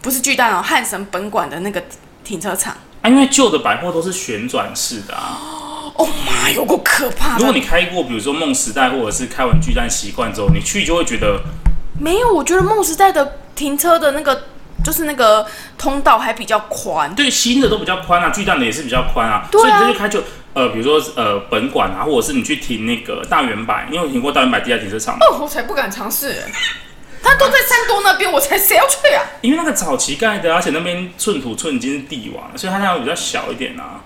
[0.00, 1.82] 不是巨蛋哦，汉神本馆的那个
[2.24, 2.74] 停车场。
[3.02, 5.38] 啊，因为旧的百货都是旋转式的啊。
[5.96, 7.38] 哦妈，有够可怕的！
[7.38, 11.38] 如果你开过，比如说梦时代，或者是开完巨蛋习惯之后，你去就会觉得
[11.98, 12.32] 没有。
[12.32, 14.44] 我觉得梦时代的停车的那个
[14.82, 15.46] 就是那个
[15.76, 17.14] 通道还比较宽。
[17.14, 19.46] 对，新的都比较宽啊，巨蛋的也是比较宽啊。
[19.52, 19.62] 对啊。
[19.62, 20.22] 所以你就去开就
[20.54, 25.20] 呃，比如说呃本馆啊，或者是你去停那个大远百，你有停过大远百地下停车场吗？
[25.26, 26.42] 哦，我才不敢尝试。
[27.22, 29.22] 他都在山多那边，我才谁要去啊？
[29.42, 34.00] 因为那个早期盖的，而且那边寸土寸金是帝王，所以它那样比较小一点啊。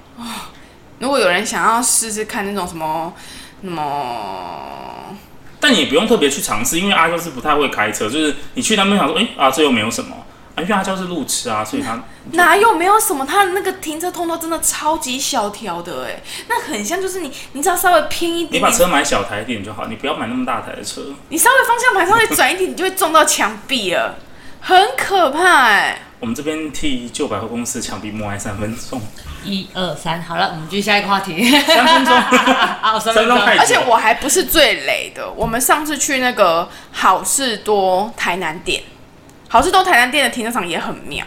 [0.98, 3.14] 如果有人想要试试看那种什么，
[3.62, 5.16] 什么，
[5.64, 10.14] 但你也不用特别去尝试，因为阿娇是不太会开车，就是你去那边想说，哎、欸、啊，这又没有什么
[10.54, 21.00] 啊，因为阿娇是路痴啊，所以他 哪有没有什么，他的那个停车通道真的超级小条的，哎，那很像就是你，你只要稍微偏一点，点，你把车买小台一点就好，你不要买那么大台的车，
[21.30, 24.16] 你稍微方向盘稍微转一点，你就会撞到墙壁了，
[24.60, 26.02] 很可怕哎。
[26.20, 29.00] 我们这边替旧百货公司墙壁默哀三分钟。
[29.44, 31.44] 一二三，好了，我们继续下一个话题。
[31.60, 33.38] 三分钟， 啊，三分钟。
[33.38, 38.82] 而且我还不是最雷的，我们上次去那个好事多台南店，
[39.48, 41.24] 好事多台南店的停车场也很妙。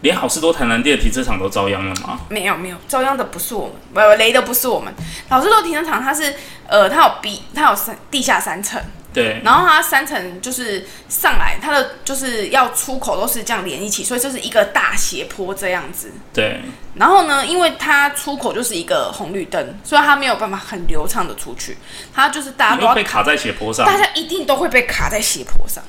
[0.00, 2.18] 连好事多台南店的停车场都遭殃了吗？
[2.28, 4.92] 没有没有，遭殃的不是我们，不雷的不是我们。
[5.28, 6.34] 好事多停车场它是
[6.66, 8.82] 呃，它有 B，它有三地下三层。
[9.12, 16.10] 对，然后它三层就是上来，它的就是要出口都是这样连一起，所以就是一个大斜坡这样子。
[16.32, 16.62] 对。
[16.94, 21.76] 然后呢，因为它出口就是一个红绿灯，所以它没有办法很流畅的出去，
[22.14, 25.84] 它就是大家都要被卡在斜坡上，大家一定都会被卡在斜坡上。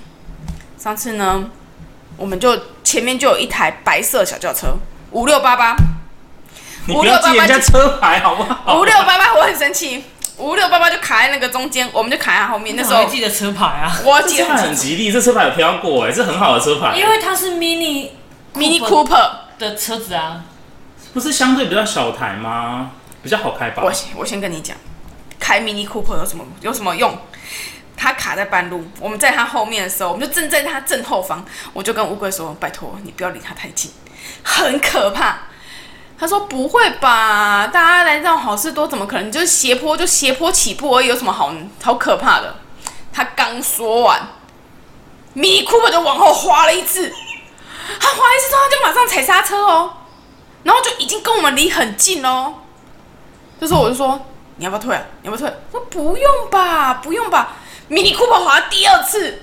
[0.78, 1.50] 上次呢，
[2.18, 4.76] 我们就前面就有一台白色小轿车，
[5.12, 5.76] 五六八八，
[6.90, 8.80] 五六八八人家车牌好不好？
[8.80, 10.04] 五六八八，我很生气。
[10.38, 12.76] 五六八八就卡在那个中间，我们就卡在后面。
[12.76, 16.96] 那时候记得车牌啊，我记得很吉利，这车牌有飘过哎，这很好的车牌。
[16.98, 18.10] 因为它是 Mini
[18.56, 20.43] Mini Cooper 的车子啊，
[21.13, 22.91] 不是相对比较小台吗？
[23.22, 23.84] 比较好开吧。
[23.84, 24.76] 我我先跟你讲，
[25.39, 27.17] 开 Mini Cooper 有什么有什么用？
[27.96, 33.91] 它卡在半路，我们在它后面的时候，我们就正在它正后方，我就跟乌龟说：“拜托你不要离它太近，
[34.43, 35.38] 很可怕。”
[36.24, 42.56] 他说不会吧，大家来这好事多，怎么可能就是斜坡就斜坡起步而已，有什么好好可怕的？
[43.12, 44.30] 他刚说完，
[45.34, 47.14] 米库本就往后滑了一次，
[48.00, 49.98] 他滑一次之后他就马上踩刹车哦，
[50.64, 52.54] 然后就已经跟我们离很近哦。
[53.60, 55.04] 这时候我就说，你要不要退啊？
[55.24, 55.58] 你要不要退？
[55.74, 57.58] 说不用吧，不用吧。
[57.90, 59.42] 米尼库珀滑第二次，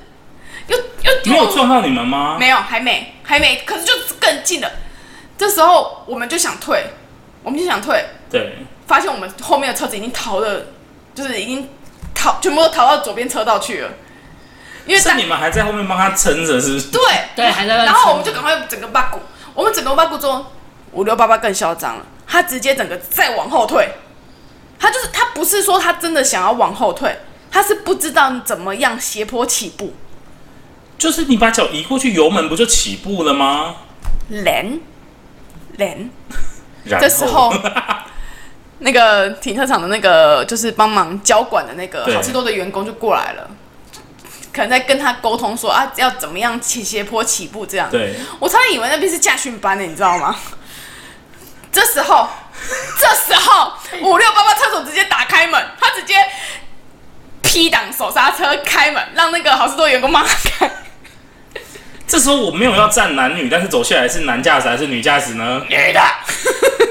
[0.68, 2.38] 又又没有撞到你们吗？
[2.40, 3.56] 没有，还没，还没。
[3.66, 4.70] 可是就更近了。
[5.40, 6.84] 这时候我们就想退，
[7.42, 8.04] 我们就想退。
[8.30, 8.58] 对。
[8.86, 10.66] 发现我们后面的车子已经逃了，
[11.14, 11.66] 就是已经
[12.14, 13.88] 逃，全部都逃到左边车道去了。
[14.84, 16.90] 因为是你们还在后面帮他撑着，是不是？
[16.90, 17.00] 对
[17.34, 17.86] 对，还在。
[17.86, 19.18] 然后我们就赶快整个八股，
[19.54, 20.44] 我们整个八股之后，
[20.92, 23.88] 五六八八更嚣张了，他直接整个再往后退。
[24.78, 27.16] 他就是他不是说他真的想要往后退。
[27.50, 29.94] 他是不知道怎么样斜坡起步，
[30.98, 33.76] 就是你把脚移过去，油门不就起步了吗？
[34.28, 34.78] 连
[35.80, 36.08] 连，
[37.00, 37.52] 这时候
[38.78, 43.50] 那个停车场的那个就是帮忙交管的那个好事多的员工就过来了，
[44.52, 47.90] 可能在跟他沟通说啊，要怎么样起斜坡起步这样。
[47.90, 50.36] 对，我差点以为那边是驾训班的，你知道吗？
[51.72, 52.28] 这时候，
[53.00, 56.14] 这时候五六八八车手直接打开门，他直接。
[57.42, 60.70] P 档手刹车开门，让那个好事多员工帮他开。
[62.10, 65.62] 这时候我没有要站男女，但是走下来是男驾驶还是女驾驶呢？
[65.68, 66.00] 女的。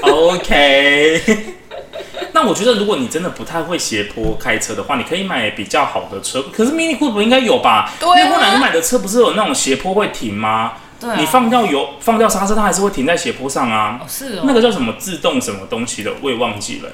[0.10, 1.54] OK。
[2.32, 6.42] 那我觉得如果你真的不太会斜坡开车的话，你可以买比较好的车。
[6.50, 7.92] 可是 Mini Cooper 应该有吧？
[8.00, 8.18] 对、啊。
[8.18, 10.72] 因为后来你买的车不是有那种斜坡会停吗？
[10.98, 11.16] 对、啊。
[11.18, 14.00] 你放掉油、放掉刹车，它还是会停在斜坡上啊。
[14.00, 14.44] 哦，是哦。
[14.44, 16.88] 那个叫什么自动什么东西的，我也忘记了。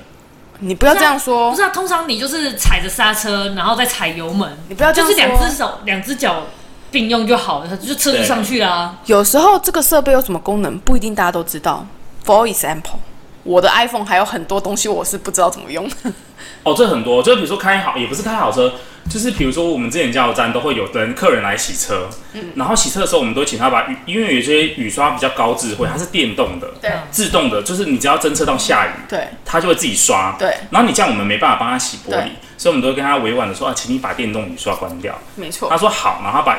[0.58, 6.46] 你不要这样说，不是啊，通常你就是踩着刹车，然后再踩油门，你不要这样说，就是两只手、两只脚
[6.90, 8.98] 并用就好了，它就车就上去啦、啊。
[9.06, 11.86] 有时候这个设备有什么功能，不一定大家都知道。
[12.24, 12.98] For example，
[13.42, 15.88] 我的 iPhone 还有很多东西我是不知道怎么用。
[15.88, 15.94] 的。
[16.62, 18.72] 哦，这很多，就比如说开好，也不是开好车。
[19.08, 36.58] 就是比如说，我们之前加油站都会有人客人来洗车，嗯，然后洗车的时候，我们都请他把雨，因为有些雨刷比较高智慧，它是电动的，对，自动的，就是你只要侦测到下雨，对，它就会自己刷，对，然后你这样我们没办法帮他洗玻璃，所以我们都会跟他委婉的说啊，请你把电动雨刷关掉，没错，他说好，然后他把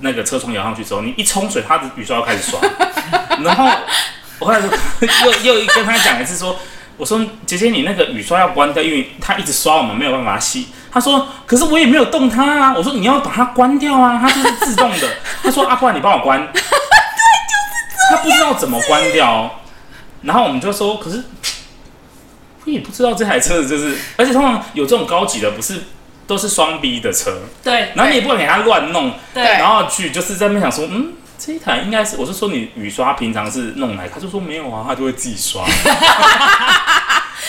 [0.00, 2.60] 那个车窗摇上去之后，你一冲水，它的雨刷要开始刷，
[3.42, 3.70] 然后
[4.38, 4.68] 我后来就
[5.44, 6.58] 又又跟他讲一次说，
[6.96, 10.68] 我说姐姐你那个雨刷要关掉，因为它一直刷，我们没有办法洗。
[10.92, 15.08] 他说：“可是我也没有动它啊。”我说：“你要把它关掉啊，它就是自动的。”
[15.42, 16.70] 他说：“阿、啊、不然你帮我关。”对，就是
[18.08, 18.16] 这样。
[18.16, 19.60] 他不知道怎么关掉，
[20.22, 21.24] 然后我们就说：“可是
[22.64, 25.82] 我也不知道这台车子就是，而且通常有这种高级的，不是
[26.26, 27.90] 都是双 B 的车。”对。
[27.94, 29.12] 然后你也不能给他乱弄。
[29.32, 29.42] 对。
[29.42, 35.64] 然后去就是在那边想说：“嗯，这一台应该是……”我是说：“你雨刷平常是弄来？”他就说：“没有啊，他就会自己刷。”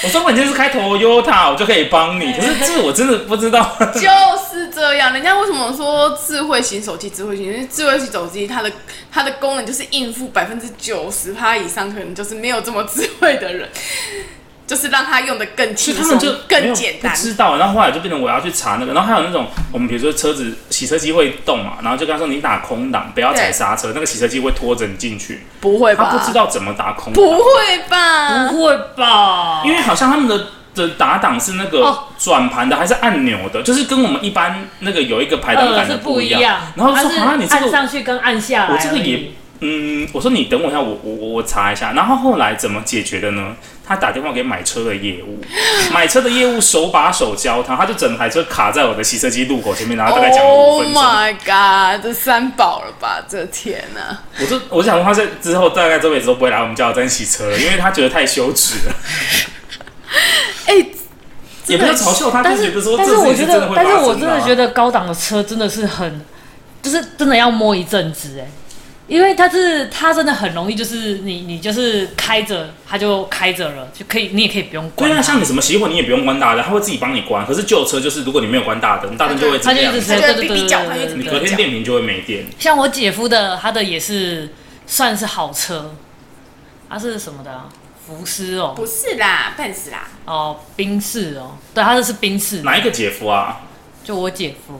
[0.04, 2.32] 我说我今天是开 Toyota，我就可以帮你。
[2.34, 3.76] 可是这个我真的不知道。
[3.94, 4.02] 就
[4.38, 7.10] 是这样，人家为什么说智慧型手机？
[7.10, 8.70] 智慧型，因为智慧型手机它的
[9.12, 13.70] 它的功能就是应付百分之九十趴以上，可能就是没有这么智慧的人。
[14.68, 17.12] 就是让他用的更轻松，他们就更简单。
[17.12, 25.46] 不知道，然后后来就变成我要去查那个，然后还有那种我们比如说车子洗车机会动嘛，然后就跟他说你打空档，不要踩刹车，那个洗车机会拖着你进去。
[25.60, 26.10] 不会吧？
[26.12, 27.24] 他不知道怎么打空档。
[27.24, 28.48] 不会吧？
[28.50, 29.62] 不会吧？
[29.64, 36.42] 因为好像他们的的打档是那个转盘的，还是按钮的，就是跟我们一般那个有一个排档杆的不一样。
[36.76, 39.32] 然后说啊，你这个按上去跟按下来，我这个也
[39.68, 41.94] 嗯，我说你等我一下，我我我查一下。
[41.94, 43.56] 然后后来怎么解决的呢？
[43.88, 45.40] 他打电话给买车的业务，
[45.94, 51.02] 买车的业务手把手教他，他就整台车卡在我的洗车机路口前面，然后大概讲了五分钟。
[51.02, 53.24] Oh my god，这三宝了吧？
[53.28, 54.22] 这天啊！
[54.40, 58.96] 我就我想说，他在之后大概这辈子都不会来我们加油站洗车了，因为他觉得太羞耻了。
[60.68, 60.92] 哎、欸，
[61.68, 66.22] 也不要嘲笑他，但是但是我觉得，但是我真的觉得高档的车真的是很，
[66.82, 68.48] 就是真的要摸一阵子哎。
[69.08, 75.10] 因为它是它真的很容易，就是你你就是开着它就开着了，就可以你也可以不用关。
[75.10, 77.46] 对啊，像你什么熄火你也不用关大灯，它会自己帮你关。
[77.46, 79.76] 可是旧车就是如果你没有关大灯，大灯就会这样。
[79.78, 81.16] 它就一直对对对对对。
[81.18, 82.46] 你隔天电瓶就会没电。
[82.58, 84.54] 像我姐夫的，他的也是
[84.88, 85.94] 算是好车，
[86.90, 87.62] 他是什么的？
[88.08, 88.74] 福斯哦？
[88.76, 90.08] 不是啦，奔驰啦。
[90.26, 92.62] 哦，宾士哦，对，他这是宾士。
[92.62, 93.62] 哪一个姐夫啊？
[94.04, 94.80] 就我姐夫。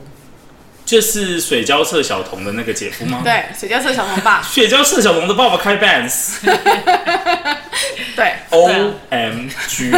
[0.86, 3.22] 就是水交社小童的那个姐夫吗？
[3.24, 4.42] 对，水交社小童爸。
[4.48, 6.40] 水交社小童的爸爸开 Bans。
[8.16, 8.36] 对。
[8.52, 9.92] O M G。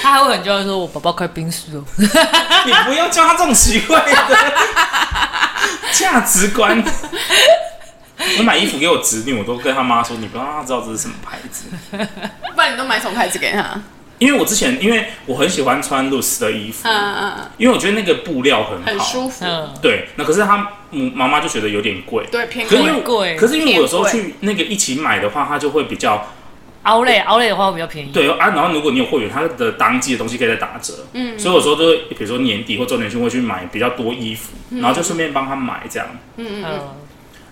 [0.00, 1.84] 他还会很骄傲说：“我爸爸开冰室哦。
[2.64, 4.14] ”你不要教他这种奇怪的
[5.92, 6.82] 价值观。
[8.38, 11.64] 我买衣服给我侄女，我都跟他妈说，你不要让她知道这是什么牌子。
[12.54, 13.80] 不然你都买什么牌子给她？
[14.18, 19.44] 因为我之前，因为我很喜欢穿 loose 的衣服，嗯嗯，因为我觉得那个布料很好，很舒服。
[19.80, 22.66] 对，那可是他妈妈就觉得有点贵，对，偏
[23.02, 23.36] 贵。
[23.36, 26.26] 可是因为我有时候去那个一起买的话，它就会比较。
[26.84, 28.12] Outlet，Outlet 的话会比较便宜。
[28.12, 30.94] 对啊，然后如果你有会员，它的当季的东西可以再打折。
[31.12, 36.08] 嗯，所以有时候就会，比如说年底或周年庆会去买比较多衣服，然后就顺便帮他买这样。
[36.36, 36.80] 嗯嗯。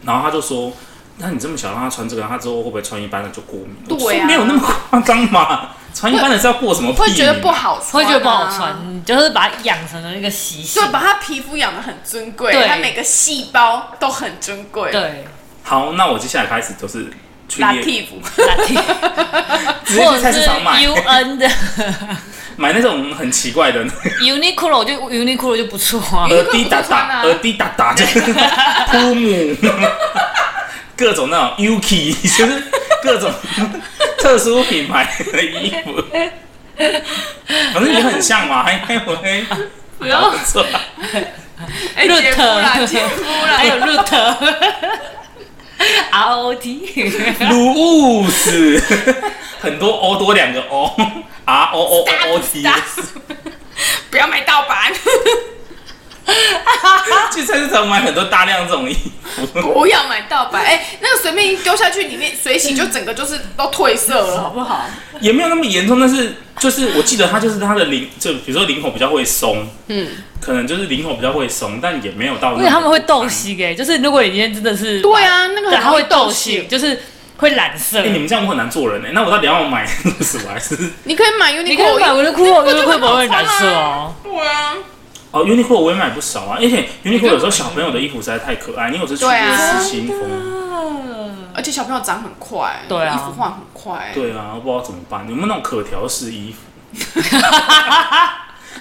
[0.04, 0.72] 然后他就说
[1.18, 5.70] ：“那你这么小让他穿这个，他之后会不会穿一般的就过敏？”对啊，没有那么夸张嘛。
[5.98, 6.92] 穿一般的是要过什么？
[6.92, 14.90] 会觉得不好穿，会觉得不好穿，就是把它养成了一个习性，就把它皮肤养的很尊贵，它每个细胞都很尊贵。
[14.92, 15.24] 对。
[15.62, 17.10] 好，那我接下来开始就是。
[17.58, 18.16] 拉蒂服，
[19.86, 20.82] 直接去菜市场买。
[20.82, 21.48] U N 的，
[22.58, 23.84] 买那种很奇怪的。
[24.20, 29.56] Uniqlo 就 Uniqlo 就不错啊，耳滴答答，耳滴哒哒，就是铺木，
[30.98, 32.64] 各种那种 Yuki，就是
[33.06, 33.32] 各种
[34.18, 36.02] 特殊品牌的衣服，
[37.72, 39.44] 反正也很像嘛，还还会
[39.98, 40.66] 不要错，
[41.94, 44.36] 哎，姐夫啦，姐夫啦，还有 Root。
[46.10, 47.12] R O T，
[47.50, 47.74] 露
[48.22, 48.82] 雾是
[49.60, 52.66] 很多 O 多两个 O，R O O O O T，
[54.10, 54.90] 不要买盗版。
[57.32, 58.94] 去菜市场买很多大量这种衣
[59.52, 60.62] 服，不要买盗版。
[60.64, 64.84] 哎、欸，那个随便一丢下去，里面水洗就整个就是都褪色了， 好不好？
[65.20, 70.08] 也没有那么严重，但是就是我记得它就是它的领，就比如说领口比较会松，嗯，
[70.40, 72.54] 可能就是领口比较会松，但也没有到。
[72.54, 77.00] 因为他们会斗洗给，就是如果你今天真的是对啊，那个它会斗洗，就是
[77.36, 78.00] 会染色。
[78.00, 80.76] 哎、欸，你们这样我很难做人哎、欸，那我到底要买什么还是？
[81.04, 84.14] 你可以买 Uniqlo，你可以买 Uniqlo，Uniqlo 不会染色哦。
[84.24, 84.74] 对啊。
[85.36, 90.18] 哦，Uniqlo 我也买不少啊，而且 Uniqlo 有时候小朋友的衣服实在太可爱，你有时去失心疯，
[91.54, 95.28] 而且小朋友长很快，对啊，衣服换很快，对啊，我不知道怎么办。
[95.28, 97.20] 有没有那种可调式衣服？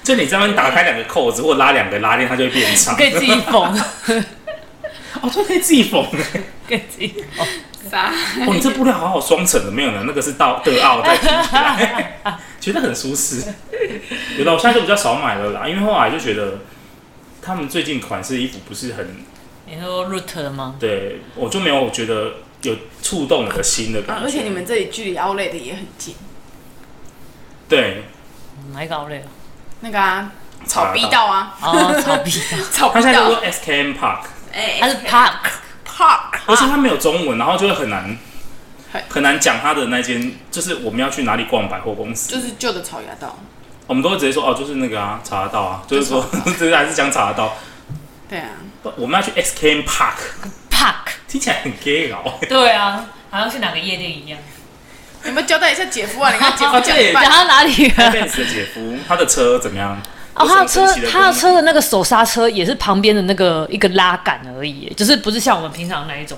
[0.03, 3.63] 就你这边打开两个扣子，或拉两个拉链，它就会变长，可以自己缝。
[5.21, 6.05] 哦，这可以自己缝，
[6.67, 7.45] 可以自己缝。
[7.89, 8.11] 啥？
[8.47, 12.19] 哦，你这布料好好双层的，没有呢，那个是到德奥在提起来，
[12.66, 13.43] 觉得很舒适。
[14.39, 16.59] 有的，我现在就比较少买了啦，因为后来就觉得
[17.41, 19.24] 他们最近款式衣服不是很。
[19.68, 20.76] 你说 Root 的吗？
[20.80, 24.24] 对，我就没有觉得有触动我的心的感觉。
[24.24, 26.16] 而且你们这里距离 Outlet 的也很近。
[27.70, 28.03] 对。
[28.74, 29.22] 哪一个 Outlet？
[29.82, 30.32] 那个啊，
[30.66, 31.55] 草逼道啊。
[31.61, 32.57] 哦，草逼道。
[32.72, 33.01] 草逼道。
[33.01, 34.24] 他现在叫做 SKM Park。
[34.51, 35.34] 哎，它是 Park
[35.88, 38.18] Park，而且它没有中文，然后就会很难。
[39.09, 43.37] 很难讲他的那间，就是我们要去哪里逛百货公司，就是旧的草芽道。
[43.87, 46.25] 我们都会直接说哦，就是那个啊，草衙道啊，就是说，
[46.57, 47.55] 这 个还是讲草衙道。
[48.27, 48.49] 对啊，
[48.97, 50.15] 我们要去 X K M Park
[50.71, 52.33] Park，听起来很 gay 哦。
[52.49, 54.39] 对啊，好像去哪个夜店一样。
[55.23, 56.31] 你们交代一下姐夫啊？
[56.31, 59.99] 你看姐夫讲 讲他哪里？Benz 的姐夫，他的车怎么样？
[60.33, 66.37] 哦，他的车，他的车的那个手刹车也是旁边的那个一个拉杆而已，就是不是像我们平常那一种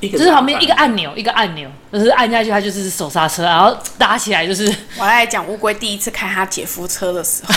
[0.00, 0.08] 的。
[0.10, 4.72] 就是旁边一个按钮，一个按钮，就是按下去，它就是手刹车，然后打起来就是。
[4.98, 7.54] 我来讲乌龟第一次开他姐夫车的时候，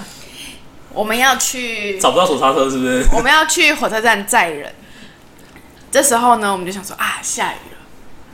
[0.92, 3.06] 我们要去 找不到手刹车是不是？
[3.12, 4.74] 我们要去火车站载人，
[5.90, 7.78] 这时候呢，我们就想说啊，下雨了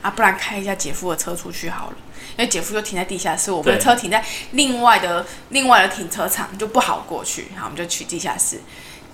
[0.01, 1.95] 啊，不然开一下姐夫的车出去好了，
[2.37, 8.61] 因为姐夫就停在地下室，我们的车停在另外的另外的停车场就不好过去，好，我们就去地下室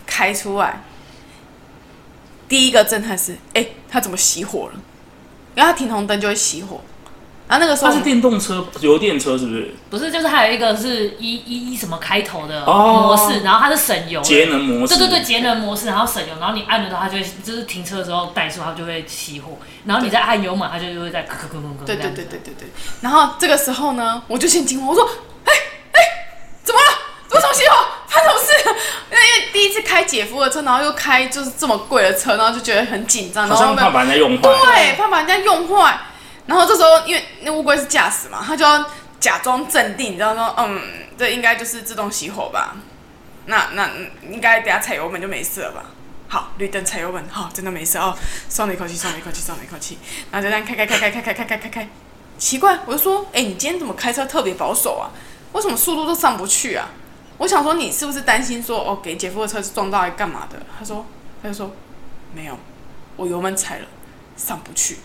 [0.06, 0.82] 开出来。
[2.48, 4.74] 第一个震撼是，哎、欸，它怎么熄火了？
[5.56, 6.82] 因为它停红灯就会熄火。
[7.50, 9.74] 然后那个时候它是电动车，油电车是不是？
[9.90, 14.98] 不是，就是还有一个是一一一什么开头的模式，哦、然后它是省油，节能模式。
[14.98, 19.58] 对对对，节能模式，然后省油，然后你按的时候，它就会就是停车的时候怠速，它就会熄火。
[19.86, 21.86] 然后你再按油门，它就会在咯咯咯咯咯。
[21.86, 22.68] 对对对对对对。
[23.00, 25.10] 然后这个时候呢，我就先惊慌，我说，
[25.46, 25.60] 哎、欸、
[25.94, 26.08] 哎、欸，
[26.66, 26.88] 怎么了？
[27.30, 27.86] 怎么这么熄火？
[28.18, 28.70] 发生什么事？
[29.12, 36.00] 因为因为第一次开姐夫的车，然后又开就是这么贵的车，然后就觉得很紧张，然后怕把人家用坏，对，怕把人家用坏。
[36.46, 38.86] 然后这时候因为那乌龟是驾驶嘛，他就要
[39.20, 40.82] 假装镇定，你知道说，嗯，
[41.18, 42.76] 这应该就是自动熄火吧？
[43.46, 43.90] 那那
[44.30, 45.84] 应该等下踩油门就没事了吧？
[46.30, 48.16] 好，绿灯踩油门，好，真的没事哦，
[48.50, 49.98] 松了一口气，松了一口气，松了一口气，
[50.32, 51.90] 然后就这样开开开开开开开开开开，
[52.38, 55.12] 奇怪，我就说，哎，你今天怎么开车特别保守啊？
[55.54, 56.90] 为什么速度都上不去啊？
[57.38, 60.58] 我想说，你是不是担心说，哦，给姐夫的车是撞到，还干嘛的？
[60.78, 61.06] 他说，
[61.42, 61.72] 他就说，
[62.34, 62.58] 没有，
[63.16, 63.86] 我油门踩了，
[64.36, 64.98] 上不去。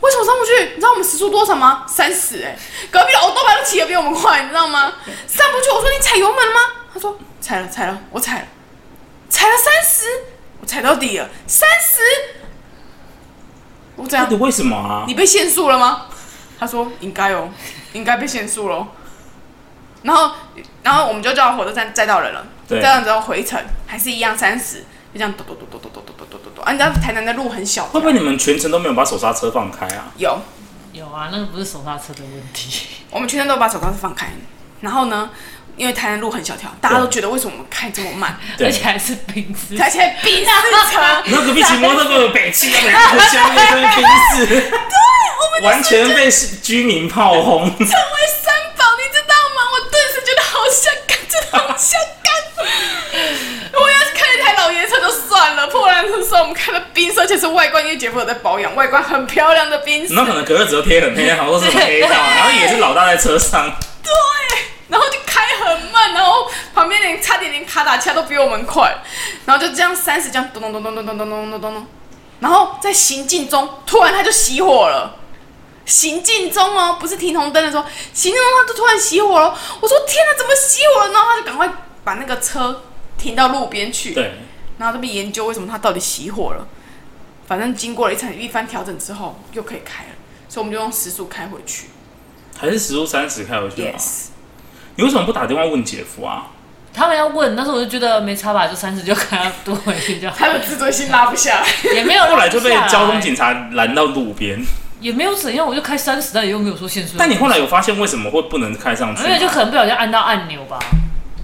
[0.00, 0.70] 为什么上不去？
[0.70, 1.84] 你知道我们时速多少吗？
[1.88, 2.56] 三十哎，
[2.90, 4.92] 隔壁的欧豆白都骑得比我们快，你知道吗？
[5.26, 5.70] 上不去。
[5.70, 6.60] 我说你踩油门了吗？
[6.92, 8.46] 他说踩了，踩了，我踩了，
[9.28, 10.06] 踩了三十，
[10.60, 12.00] 我踩到底了，三十。
[13.96, 15.04] 我这样，为什么啊？
[15.06, 16.06] 你被限速了吗？
[16.58, 17.50] 他说应该哦，
[17.92, 18.86] 应该被限速喽。
[20.02, 20.32] 然后，
[20.82, 22.46] 然后我们就叫火车站载到人了。
[22.68, 24.78] 载到人之后回程还是一样三十，
[25.12, 26.62] 就这样嘟嘟嘟嘟嘟嘟嘟嘟嘟嘟。
[26.62, 30.12] 啊，你知道台南的路很小，会不会你们全程都没有把手刹车放开啊？
[30.16, 30.38] 有，
[30.92, 32.88] 有啊，那个不是手刹车的问题。
[33.10, 34.28] 我们全程都把手刹车放开。
[34.80, 35.30] 然后呢，
[35.76, 41.22] 因为台南路很小条，大家都觉得为什么我们开这么慢，而且还是冰丝，而且冰丝车。
[41.24, 44.04] 你说隔壁骑摩托车有北汽，那个香那个宾
[44.34, 48.54] 士， 对，我们完全被居民炮轰，成为三
[51.50, 52.32] 想干，真的好想干。
[53.72, 60.14] 我要是开一台老爷车就算了，破烂车算我们开了宾士，而且是外观，因为姐夫有在保养，外观很漂亮的宾士。
[60.14, 63.70] 那可能隔热纸都贴很黑，好多是什么黑道，然后也是老大在车上。
[64.02, 64.12] 对，
[64.88, 68.96] 然后就开很慢，然后旁边连差点连卡打恰都比我们快，
[69.44, 71.86] 然后就这样三十这样咚咚咚咚咚咚咚咚咚咚咚，
[72.40, 75.16] 然后在行进中突然他就熄火了，
[75.86, 79.56] 行进中哦，不是停红灯的时候，行进中他就突然熄火了。
[79.80, 81.12] 我说天哪，怎么熄火了？
[81.12, 81.72] 然后他就赶快
[82.04, 82.82] 把那个车
[83.16, 84.32] 停到路边去，对，
[84.78, 86.66] 然后这边研究为什么他到底熄火了。
[87.46, 90.10] 反正经过了一场一番调整之后，又可以开了，
[90.48, 91.86] 所以我们就用时速开回去。
[92.58, 94.26] 还是时速三十开回去吗？Yes。
[94.96, 96.48] 你为什么不打电话问姐夫啊？
[96.92, 100.34] 他们要问，但是我就觉得没差吧，就三十就开他多回去就好。
[100.40, 102.24] 他的自尊心拉不下来，也没有。
[102.24, 104.58] 后来就被交通警察拦到路边。
[105.06, 107.14] 也没有怎样，我就开三十，但也又没有说限速。
[107.16, 109.22] 但你后来有发现为什么会不能开上去？
[109.22, 110.78] 因为就可能不小心按到按钮吧，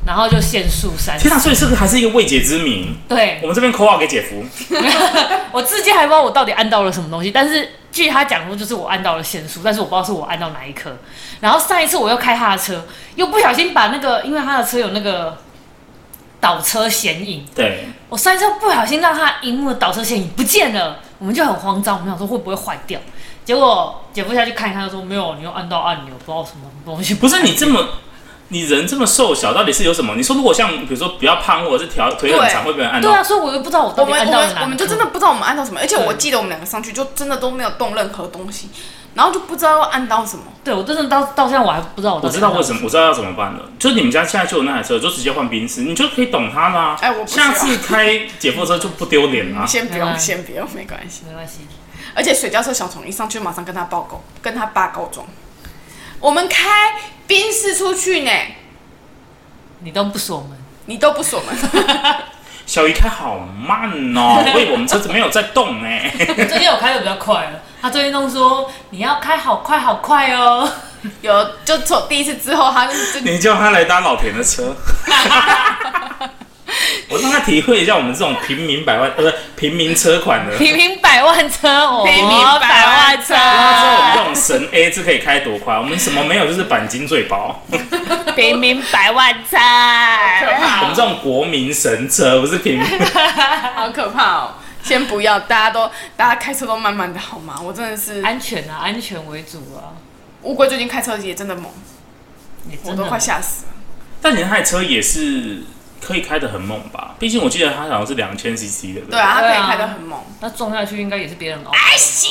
[0.04, 1.28] 然后就限速三十。
[1.38, 2.96] 所以这个还是一个未解之谜。
[3.08, 4.44] 对，我们这边扣号给姐夫。
[5.52, 7.68] 我至今还不知道我到底按到了什么东西，但是。
[7.92, 10.96] 据他讲说，就是我按到了限速，但是我不知道是我按到哪一颗。
[11.40, 12.86] 然后上一次我又开他的车，
[13.16, 15.36] 又不小心把那个，因为他的车有那个
[16.40, 17.44] 倒车显影。
[17.54, 17.84] 对。
[18.08, 22.98] 我上一次不小心让他荧幕的倒车显影不见了，我们就很慌张，我们想说会不会坏掉。
[23.44, 27.14] 结果姐夫下去看一看，他说没有，你又按到按钮，不知道什么东西。
[27.14, 27.88] 不是你这么。
[28.48, 30.14] 你人这么瘦小，到底是有什么？
[30.14, 33.08] 你说如果像比如说比较胖，或者是条腿很长，会被人按到？
[33.08, 34.46] 对啊，所以我又不知道我到底按到哪。
[34.46, 38.68] 我们我们就真的不知道我们按到什么，而且我记得我们两个上去就真的都没有动任何东西，
[39.14, 40.42] 然后就不知道要按到什么。
[40.62, 42.20] 对，我真的到到现在我还不知道我。
[42.22, 43.60] 我知道为什么，我知道要怎么办了。
[43.78, 46.98] 就是你们家现在就有那台车，就直接换宾士，你就可以懂它啦。
[47.00, 49.66] 哎，我下次开姐夫车就不丢脸了。
[49.66, 51.60] 先不用，先不用，没关系，没关系。
[52.14, 55.26] 而且水貂车小虫一上去马上跟他报告，跟他爸告状。
[56.20, 56.94] 我们开
[57.26, 58.30] 宾士出去呢。
[59.80, 60.56] 你都不锁门，
[60.86, 61.56] 你都不锁门。
[62.64, 65.88] 小姨开好慢哦， 所以我们车子没有在动呢。
[66.48, 70.70] 最近我开的比较快了，他最近都说你要开好快好快哦。
[71.20, 72.92] 有，就从第一次之后，他就
[73.24, 74.76] 你叫他来搭老田的车。
[77.08, 83.34] 我让他体会一下我们这种平民百万，呃，不是平民车款的 平民百万车哦，平民百万车。
[83.34, 87.62] 他知道我们这种神 A 是可以开多快，我们什么没有，就是钣金最薄。
[88.36, 89.56] 平民百万车，
[90.80, 92.86] 我们这种国民神车不是平民，
[93.74, 94.54] 好可怕哦！
[94.82, 97.60] 先不要，大家都大家开车都慢慢的好吗？
[97.62, 99.92] 我真的是安全啊，安全为主啊。
[100.42, 101.66] 乌龟最近开车也真的猛，
[102.84, 103.72] 我都快吓死了。
[104.20, 105.62] 但你那台车也是。
[106.04, 107.14] 可以开得很猛吧？
[107.18, 109.00] 毕竟我记得它好像是两千 CC 的。
[109.10, 110.18] 对啊，它可以开得很猛。
[110.40, 111.70] 那撞下去应该也是别人哦。
[111.72, 112.28] 哎西，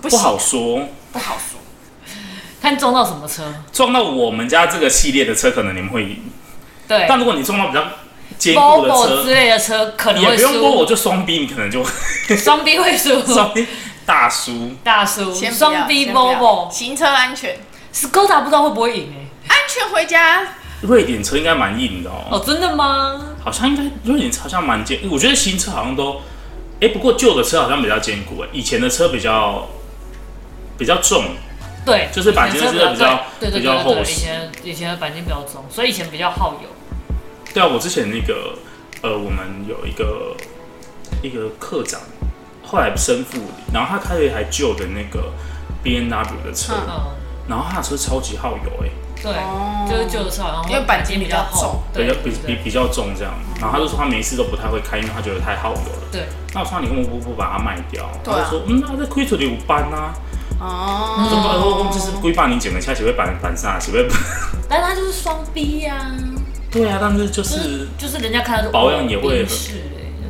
[0.00, 1.60] 不好说，不好说。
[2.60, 3.54] 看撞到什么车？
[3.72, 6.30] 撞到我们家这个系列的车，可能你们会赢。
[6.88, 7.06] 对。
[7.08, 7.84] 但如果你撞到比较
[8.38, 10.22] 坚固的车之类的车，可能。
[10.22, 11.84] 也不用说，我就双 B，你可能就
[12.36, 13.22] 双 B 会输。
[13.32, 13.66] 双 B
[14.04, 17.56] 大叔，大叔，双 B Volvo 行车安全。
[17.94, 19.54] Skoda 不知道会不会赢哎。
[19.54, 20.42] 安全回家。
[20.82, 22.28] 瑞典车应该蛮硬的哦。
[22.30, 23.20] 哦，真的吗？
[23.42, 26.20] 好像应该瑞典车好像蛮坚，我觉得新车好像都，
[26.80, 29.66] 哎、欸，不过旧的车好像比较坚固哎，以前的车比较
[30.78, 31.24] 比较重。
[31.84, 34.12] 对，就是钣金的比较比较厚实。
[34.12, 36.68] 以前以前的钣金比较重，所以以前比较耗油。
[37.52, 38.56] 对啊，我之前那个
[39.02, 40.36] 呃，我们有一个
[41.22, 42.00] 一个课长，
[42.64, 43.40] 后来生父，
[43.74, 45.32] 然后他开了一台旧的那个
[45.82, 47.10] B N W 的车，嗯、
[47.48, 48.88] 然后他的车超级耗油哎。
[49.22, 49.32] 对，
[49.88, 53.32] 就是旧的车，然后因为板金比较重，对，比比比较重这样。
[53.60, 56.08] 然后他就说他每一次都不太会开，因为他觉得太耗油了。
[56.10, 56.26] 对。
[56.52, 58.10] 那我说你根本不不把它卖掉？
[58.24, 60.12] 他就说嗯，那这亏出去五班啊。
[60.60, 61.28] 哦。
[61.30, 61.90] 怎么说？
[61.92, 64.06] 就是规范你整个车只会板板上，只会。
[64.68, 66.10] 但是他就是双逼呀。
[66.70, 69.48] 对啊，但是就是就是人家看到保养也会很。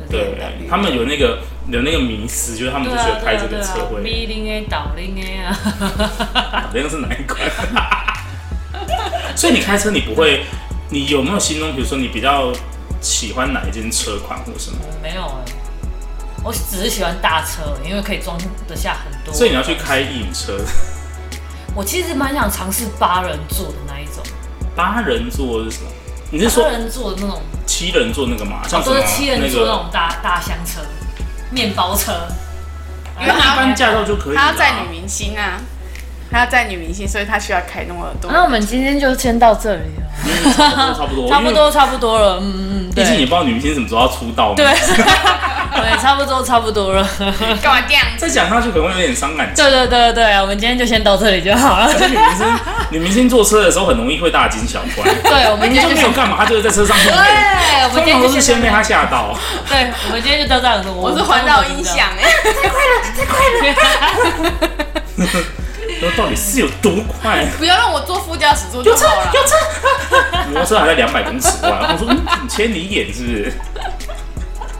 [0.09, 0.37] 对，
[0.69, 4.03] 他们有那个有那个迷思，就是他们就觉得开这个车会。
[4.03, 5.57] B 零 A 倒零 A 啊。
[6.53, 7.41] 倒 零是哪一款？
[9.35, 10.45] 所以你开车你不会，
[10.89, 12.51] 你有没有心中，比如说你比较
[13.01, 14.77] 喜欢哪一间车款或什么？
[15.01, 15.53] 没有哎、欸，
[16.43, 19.33] 我只是喜欢大车，因为可以装得下很多。
[19.33, 20.59] 所以你要去开一引车？
[21.75, 24.23] 我其实蛮想尝试八人座的那一种。
[24.75, 25.89] 八人座是什么？
[26.31, 27.41] 你是说八人座的那种？
[27.65, 28.61] 七人座那个嘛？
[28.67, 28.95] 像什么？
[28.95, 30.81] 都是七人座那种大大厢车、
[31.49, 32.11] 面包车。
[33.21, 34.35] 因为一般驾照就可以。
[34.35, 35.61] 他要载女明星啊，
[36.33, 38.31] 他要载女明星，所以他需要开那么多。
[38.31, 40.03] 那我们今天就先到这里了。
[40.97, 42.39] 差不多，差不多，差不多了。
[42.41, 44.55] 嗯嗯，毕竟也不知道女明星什么时候要出道。
[44.55, 44.65] 对。
[45.75, 47.07] 对，差不多，差不多了。
[47.61, 48.03] 干嘛这样？
[48.17, 49.63] 再讲下去可能会有点伤感情。
[49.63, 51.87] 对对对对，我们今天就先到这里就好了。
[52.09, 52.59] 女明星，
[52.91, 55.11] 女明星坐车的时候很容易会大惊小怪。
[55.23, 56.95] 对，我们今天就没有干嘛，她就是在车上。
[57.05, 57.11] 对，
[57.89, 59.35] 我们今天都是先被她吓到。
[59.67, 60.89] 对，我们今天就到这样子。
[60.89, 63.25] 我是环绕音响哎，太快了，太
[65.25, 65.45] 快了。
[66.09, 66.91] 说到底是有多
[67.21, 67.45] 快？
[67.57, 69.31] 不要让我坐副驾驶座就好了。
[69.33, 69.55] 有车，
[70.11, 70.47] 有车。
[70.49, 73.53] 摩托车还在两百公尺外，我说你千里眼是不是？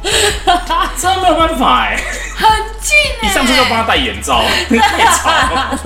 [0.99, 1.97] 真没有办法哎，
[2.35, 2.49] 很
[2.81, 3.27] 近哎！
[3.27, 5.79] 你上次就帮他戴眼罩，太吵了。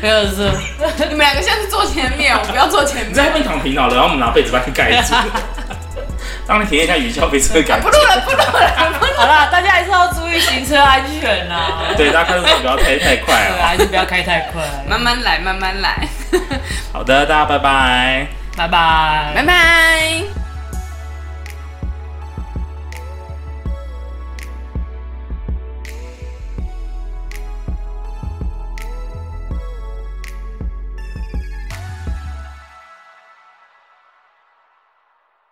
[0.00, 0.50] 没有事，
[1.10, 3.10] 你们两个现在坐前面，我不要坐前面。
[3.10, 5.14] 你在后面躺平好了，然后我们拿被子把你盖住，
[6.46, 7.88] 当你体验一下云霄飞车的感觉。
[7.88, 9.16] 不录了，不录了，不录了。
[9.18, 11.94] 好了，大家还是要注意行车安全呐。
[11.96, 16.08] 对，大家开车不要开太快啊，还是不要开太快，慢慢来，慢慢来。
[16.92, 18.26] 好的，大家拜拜，
[18.56, 20.41] 拜拜，拜拜。